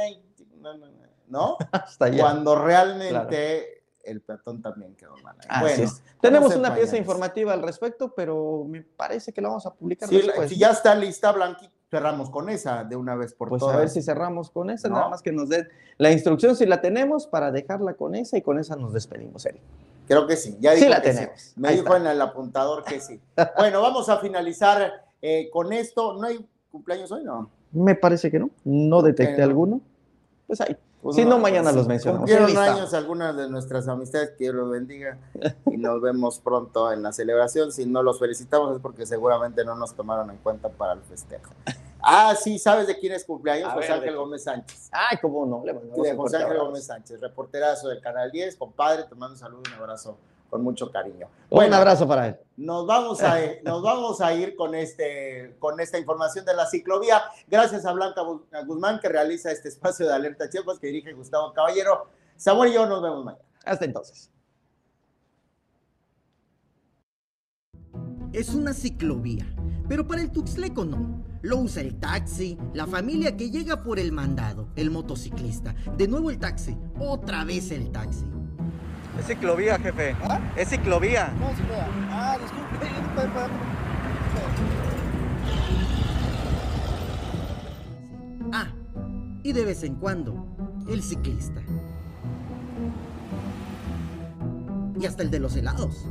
¿no? 1.27 1.57
Hasta 1.71 2.05
allá. 2.05 2.21
Cuando 2.21 2.55
realmente 2.55 3.83
el 4.03 4.21
peatón 4.21 4.61
también 4.61 4.95
quedó 4.95 5.15
mal. 5.17 5.35
bueno, 5.59 5.91
tenemos 6.21 6.55
una 6.55 6.73
pieza 6.73 6.95
informativa 6.97 7.53
al 7.53 7.63
respecto, 7.63 8.13
pero 8.13 8.63
me 8.67 8.81
parece 8.81 9.33
que 9.33 9.41
la 9.41 9.49
vamos 9.49 9.65
a 9.65 9.73
publicar 9.73 10.07
sí, 10.07 10.21
Si 10.47 10.57
ya 10.57 10.71
está 10.71 10.95
lista, 10.95 11.31
Blanqui, 11.31 11.69
cerramos 11.95 12.29
con 12.29 12.49
esa 12.49 12.84
de 12.84 12.95
una 12.95 13.15
vez 13.15 13.34
por 13.34 13.47
pues 13.47 13.62
todas. 13.62 13.75
a 13.75 13.79
ver 13.79 13.89
si 13.89 14.01
cerramos 14.01 14.49
con 14.49 14.69
esa, 14.69 14.89
nada 14.89 15.08
más 15.08 15.21
que 15.21 15.31
nos 15.31 15.47
den 15.47 15.67
la 15.97 16.12
instrucción 16.12 16.55
si 16.55 16.65
la 16.65 16.81
tenemos 16.81 17.25
para 17.25 17.51
dejarla 17.51 17.93
con 17.93 18.15
esa 18.15 18.38
y 18.38 18.41
con 18.41 18.60
esa 18.60 18.75
nos 18.75 18.91
despedimos, 18.91 19.45
Eric. 19.45 19.62
Creo 20.08 20.27
que 20.27 20.36
sí, 20.36 20.58
ya 20.60 20.75
sí 20.75 20.88
la 20.89 21.01
tenemos. 21.01 21.53
Me 21.55 21.71
dijo 21.71 21.95
en 21.95 22.05
el 22.05 22.21
apuntador 22.21 22.84
que 22.84 22.99
sí. 22.99 23.19
bueno, 23.58 23.81
vamos 23.81 24.10
a 24.10 24.17
finalizar 24.19 25.05
eh, 25.21 25.49
con 25.51 25.71
esto. 25.71 26.13
¿No 26.13 26.27
hay 26.27 26.45
cumpleaños 26.69 27.12
hoy, 27.12 27.23
no? 27.23 27.49
Me 27.71 27.95
parece 27.95 28.29
que 28.29 28.39
no. 28.39 28.49
No 28.65 29.01
detecté 29.01 29.41
alguno. 29.41 29.79
Pues 30.47 30.62
ahí. 30.62 30.75
Pues 31.01 31.15
si 31.15 31.23
no, 31.23 31.38
mañana 31.38 31.71
los 31.71 31.88
mencionamos. 31.88 32.29
Cumplieron 32.29 32.58
años 32.58 32.93
algunas 32.95 33.38
de 33.38 33.47
nuestras 33.47 33.88
amistades, 33.88 34.31
que 34.31 34.45
Dios 34.45 34.55
los 34.55 34.71
bendiga 34.71 35.19
y 35.67 35.77
nos 35.77 36.01
vemos 36.01 36.39
pronto 36.39 36.91
en 36.91 37.03
la 37.03 37.13
celebración. 37.13 37.71
Si 37.71 37.86
no 37.86 38.01
los 38.01 38.19
felicitamos 38.19 38.75
es 38.75 38.81
porque 38.81 39.05
seguramente 39.05 39.63
no 39.63 39.75
nos 39.75 39.93
tomaron 39.93 40.31
en 40.31 40.38
cuenta 40.38 40.67
para 40.69 40.93
el 40.93 41.01
festejo. 41.01 41.51
Ah, 42.07 42.35
sí, 42.35 42.59
¿sabes 42.59 42.85
de 42.85 42.99
quién 42.99 43.13
es 43.13 43.25
cumpleaños? 43.25 43.73
José 43.73 43.91
Ángel 43.91 44.15
Gómez 44.15 44.43
Sánchez. 44.43 44.89
Ay, 44.91 45.17
cómo 45.19 45.43
no. 45.43 45.63
Le 45.65 45.73
de 45.73 46.15
José 46.15 46.37
Ángel 46.37 46.59
Gómez 46.59 46.85
Sánchez, 46.85 47.19
reporterazo 47.19 47.89
del 47.89 47.99
Canal 47.99 48.31
10, 48.31 48.57
compadre, 48.57 49.05
te 49.05 49.15
mando 49.15 49.33
un 49.33 49.39
saludo 49.39 49.63
y 49.65 49.73
un 49.73 49.79
abrazo 49.79 50.15
con 50.51 50.61
mucho 50.61 50.91
cariño. 50.91 51.27
un 51.49 51.73
abrazo 51.73 52.07
para 52.07 52.27
él. 52.27 52.37
Nos 52.57 52.85
vamos 52.85 53.23
a, 53.23 53.39
nos 53.63 53.81
vamos 53.81 54.21
a 54.21 54.33
ir 54.35 54.55
con, 54.55 54.75
este, 54.75 55.55
con 55.57 55.79
esta 55.79 55.97
información 55.97 56.45
de 56.45 56.53
la 56.53 56.67
ciclovía. 56.67 57.23
Gracias 57.47 57.87
a 57.87 57.91
Blanca 57.91 58.21
Guzmán 58.67 58.99
que 58.99 59.09
realiza 59.09 59.51
este 59.51 59.69
espacio 59.69 60.05
de 60.05 60.13
Alerta 60.13 60.47
Chiapas 60.47 60.77
que 60.77 60.87
dirige 60.87 61.11
Gustavo 61.13 61.53
Caballero. 61.53 62.05
Samuel 62.37 62.69
y 62.69 62.75
yo 62.75 62.85
nos 62.85 63.01
vemos 63.01 63.25
mañana. 63.25 63.43
Hasta 63.65 63.83
entonces. 63.83 64.29
Es 68.31 68.53
una 68.53 68.73
ciclovía, 68.73 69.47
pero 69.89 70.07
para 70.07 70.21
el 70.21 70.31
tuxleco 70.31 70.85
no. 70.85 71.24
Lo 71.45 71.58
usa 71.58 71.84
el 71.84 71.99
taxi, 71.99 72.58
la 72.73 72.88
familia 72.88 73.38
que 73.38 73.51
llega 73.51 73.84
por 73.84 73.99
el 73.99 74.12
mandado, 74.12 74.69
el 74.75 74.89
motociclista. 74.89 75.75
De 75.95 76.08
nuevo 76.08 76.31
el 76.31 76.39
taxi, 76.39 76.75
otra 76.99 77.43
vez 77.43 77.69
el 77.69 77.91
taxi. 77.91 78.25
Es 79.19 79.27
ciclovía, 79.27 79.77
jefe. 79.77 80.15
¿Ah? 80.23 80.39
Es 80.58 80.69
ciclovía. 80.69 81.31
No, 81.39 81.49
ciclovía. 81.49 81.88
Ah, 82.10 82.38
disculpe. 82.41 82.88
Ah, 88.51 88.67
y 89.43 89.53
de 89.53 89.65
vez 89.65 89.84
en 89.84 89.95
cuando, 89.97 90.47
el 90.89 91.03
ciclista. 91.03 91.62
Y 94.99 95.05
hasta 95.05 95.21
el 95.21 95.29
de 95.29 95.39
los 95.39 95.55
helados. 95.55 96.08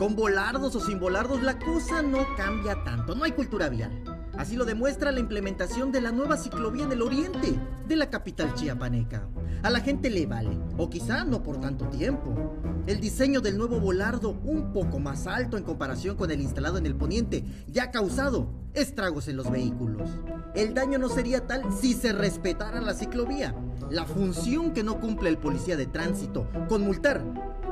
Con 0.00 0.16
volardos 0.16 0.74
o 0.74 0.80
sin 0.80 0.98
volardos 0.98 1.42
la 1.42 1.58
cosa 1.58 2.00
no 2.00 2.24
cambia 2.34 2.82
tanto, 2.84 3.14
no 3.14 3.24
hay 3.24 3.32
cultura 3.32 3.68
vial. 3.68 4.02
Así 4.38 4.56
lo 4.56 4.64
demuestra 4.64 5.12
la 5.12 5.20
implementación 5.20 5.92
de 5.92 6.00
la 6.00 6.10
nueva 6.10 6.38
ciclovía 6.38 6.84
en 6.84 6.92
el 6.92 7.02
oriente 7.02 7.54
de 7.86 7.96
la 7.96 8.08
capital 8.08 8.54
chiapaneca. 8.54 9.28
A 9.62 9.68
la 9.68 9.80
gente 9.80 10.08
le 10.08 10.24
vale, 10.24 10.58
o 10.78 10.88
quizá 10.88 11.26
no 11.26 11.42
por 11.42 11.60
tanto 11.60 11.84
tiempo. 11.90 12.56
El 12.86 12.98
diseño 12.98 13.42
del 13.42 13.58
nuevo 13.58 13.78
volardo, 13.78 14.30
un 14.30 14.72
poco 14.72 14.98
más 14.98 15.26
alto 15.26 15.58
en 15.58 15.64
comparación 15.64 16.16
con 16.16 16.30
el 16.30 16.40
instalado 16.40 16.78
en 16.78 16.86
el 16.86 16.96
poniente, 16.96 17.44
ya 17.66 17.82
ha 17.82 17.90
causado 17.90 18.54
estragos 18.72 19.28
en 19.28 19.36
los 19.36 19.50
vehículos. 19.50 20.08
El 20.54 20.72
daño 20.72 20.98
no 20.98 21.10
sería 21.10 21.46
tal 21.46 21.74
si 21.78 21.92
se 21.92 22.14
respetara 22.14 22.80
la 22.80 22.94
ciclovía. 22.94 23.54
La 23.90 24.04
función 24.04 24.72
que 24.72 24.84
no 24.84 25.00
cumple 25.00 25.30
el 25.30 25.38
policía 25.38 25.76
de 25.76 25.86
tránsito 25.86 26.46
con 26.68 26.82
multar 26.82 27.24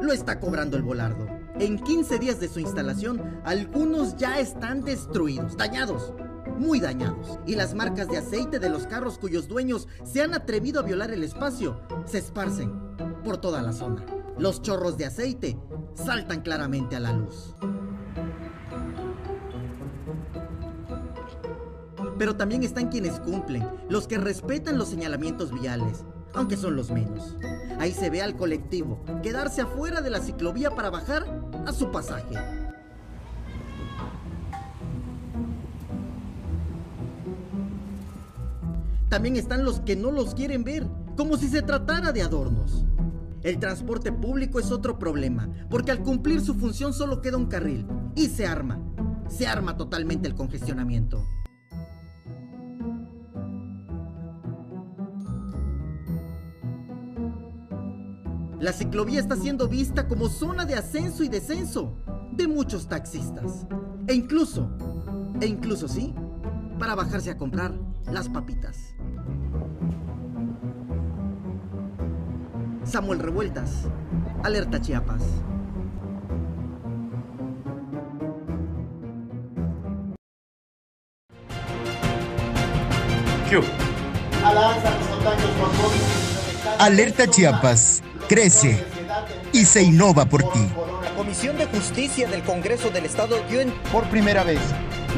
lo 0.03 0.13
está 0.13 0.41
cobrando 0.41 0.77
el 0.77 0.83
volardo. 0.83 1.29
En 1.61 1.79
15 1.79 2.19
días 2.19 2.41
de 2.41 2.49
su 2.49 2.59
instalación, 2.59 3.41
algunos 3.45 4.17
ya 4.17 4.41
están 4.41 4.83
destruidos, 4.83 5.57
dañados, 5.57 6.13
muy 6.59 6.81
dañados. 6.81 7.39
Y 7.47 7.55
las 7.55 7.73
marcas 7.73 8.09
de 8.09 8.19
aceite 8.19 8.59
de 8.59 8.69
los 8.69 8.89
carros 8.89 9.17
cuyos 9.17 9.47
dueños 9.47 9.87
se 10.03 10.21
han 10.21 10.35
atrevido 10.35 10.81
a 10.81 10.83
violar 10.83 11.13
el 11.13 11.23
espacio 11.23 11.81
se 12.05 12.19
esparcen 12.19 12.73
por 13.23 13.39
toda 13.39 13.63
la 13.63 13.73
zona. 13.73 14.05
Los 14.37 14.61
chorros 14.61 14.99
de 14.99 15.07
aceite 15.07 15.57
saltan 15.95 16.41
claramente 16.41 16.97
a 16.97 17.01
la 17.01 17.13
luz. 17.13 17.55
Pero 22.19 22.37
también 22.37 22.65
están 22.65 22.89
quienes 22.89 23.21
cumplen, 23.21 23.65
los 23.89 24.09
que 24.09 24.19
respetan 24.19 24.77
los 24.77 24.89
señalamientos 24.89 25.53
viales, 25.53 26.05
aunque 26.35 26.57
son 26.57 26.75
los 26.75 26.91
menos. 26.91 27.37
Ahí 27.79 27.93
se 27.93 28.11
ve 28.11 28.21
al 28.23 28.37
colectivo 28.37 29.05
quedarse 29.23 29.63
afuera 29.63 30.01
de 30.01 30.11
la 30.11 30.21
ciclovía 30.21 30.73
para 30.73 30.91
bajar 30.91 31.25
a 31.65 31.73
su 31.73 31.93
pasaje. 31.93 32.35
También 39.09 39.37
están 39.37 39.65
los 39.65 39.81
que 39.81 39.97
no 39.97 40.11
los 40.11 40.35
quieren 40.35 40.65
ver, 40.65 40.87
como 41.17 41.37
si 41.37 41.49
se 41.49 41.63
tratara 41.63 42.13
de 42.13 42.23
adornos. 42.23 42.85
El 43.43 43.59
transporte 43.59 44.13
público 44.13 44.59
es 44.59 44.73
otro 44.73 44.99
problema, 44.99 45.49
porque 45.71 45.93
al 45.93 46.03
cumplir 46.03 46.41
su 46.41 46.55
función 46.55 46.93
solo 46.93 47.23
queda 47.23 47.37
un 47.37 47.47
carril 47.47 47.87
y 48.17 48.27
se 48.27 48.47
arma. 48.47 48.79
Se 49.29 49.47
arma 49.47 49.77
totalmente 49.77 50.27
el 50.27 50.35
congestionamiento. 50.35 51.25
La 58.61 58.73
ciclovía 58.73 59.21
está 59.21 59.37
siendo 59.37 59.69
vista 59.69 60.09
como 60.09 60.29
zona 60.29 60.65
de 60.65 60.75
ascenso 60.75 61.23
y 61.23 61.29
descenso 61.29 61.97
de 62.33 62.49
muchos 62.49 62.89
taxistas. 62.89 63.67
E 64.09 64.15
incluso, 64.15 64.69
e 65.41 65.47
incluso 65.47 65.87
sí, 65.87 66.13
para 66.77 66.97
bajarse 66.97 67.31
a 67.31 67.39
comprar 67.39 67.73
las 68.11 68.29
papitas. 68.29 68.77
Samuel 72.83 73.21
Revueltas, 73.21 73.85
Alerta 74.43 74.81
Chiapas. 74.81 75.23
Alerta 86.81 87.27
Chiapas 87.31 88.03
crece 88.29 88.85
y 89.53 89.65
se 89.65 89.83
innova 89.83 90.27
por 90.27 90.43
ti. 90.53 90.61
La 91.03 91.11
Comisión 91.17 91.57
de 91.59 91.67
Justicia 91.67 92.29
del 92.29 92.43
Congreso 92.43 92.91
del 92.91 93.05
Estado 93.05 93.39
dio 93.49 93.61
en... 93.61 93.71
Por 93.91 94.05
primera 94.05 94.45
vez, 94.45 94.61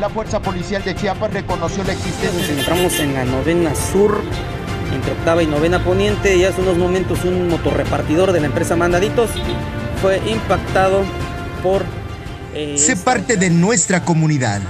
la 0.01 0.09
Fuerza 0.09 0.41
Policial 0.41 0.83
de 0.83 0.95
Chiapas 0.95 1.33
reconoció 1.33 1.85
la 1.85 1.93
existencia... 1.93 2.41
Nos 2.41 2.49
encontramos 2.49 3.01
en 3.01 3.15
la 3.15 3.25
novena 3.25 3.75
sur, 3.75 4.21
entre 4.95 5.13
octava 5.13 5.43
y 5.43 5.47
novena 5.47 5.85
poniente, 5.85 6.37
y 6.37 6.45
hace 6.45 6.61
unos 6.63 6.79
momentos 6.79 7.25
un 7.25 7.49
motorrepartidor 7.49 8.33
de 8.33 8.41
la 8.41 8.47
empresa 8.47 8.77
Mandaditos 8.77 9.31
fue 10.01 10.19
impactado 10.31 11.03
por... 11.63 11.85
Eh, 12.55 12.77
se 12.79 12.97
parte 12.97 13.37
de 13.37 13.51
nuestra 13.51 14.05
comunidad. 14.05 14.63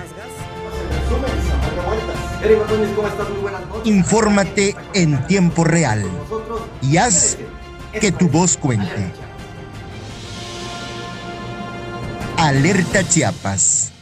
Infórmate 3.85 4.75
en 4.95 5.27
tiempo 5.27 5.65
real 5.65 6.05
y 6.83 6.97
haz 6.97 7.37
Que 7.93 8.13
tu 8.13 8.29
voz 8.29 8.57
cuente. 8.57 9.13
Alerta 12.37 13.03
Chiapas. 13.03 13.93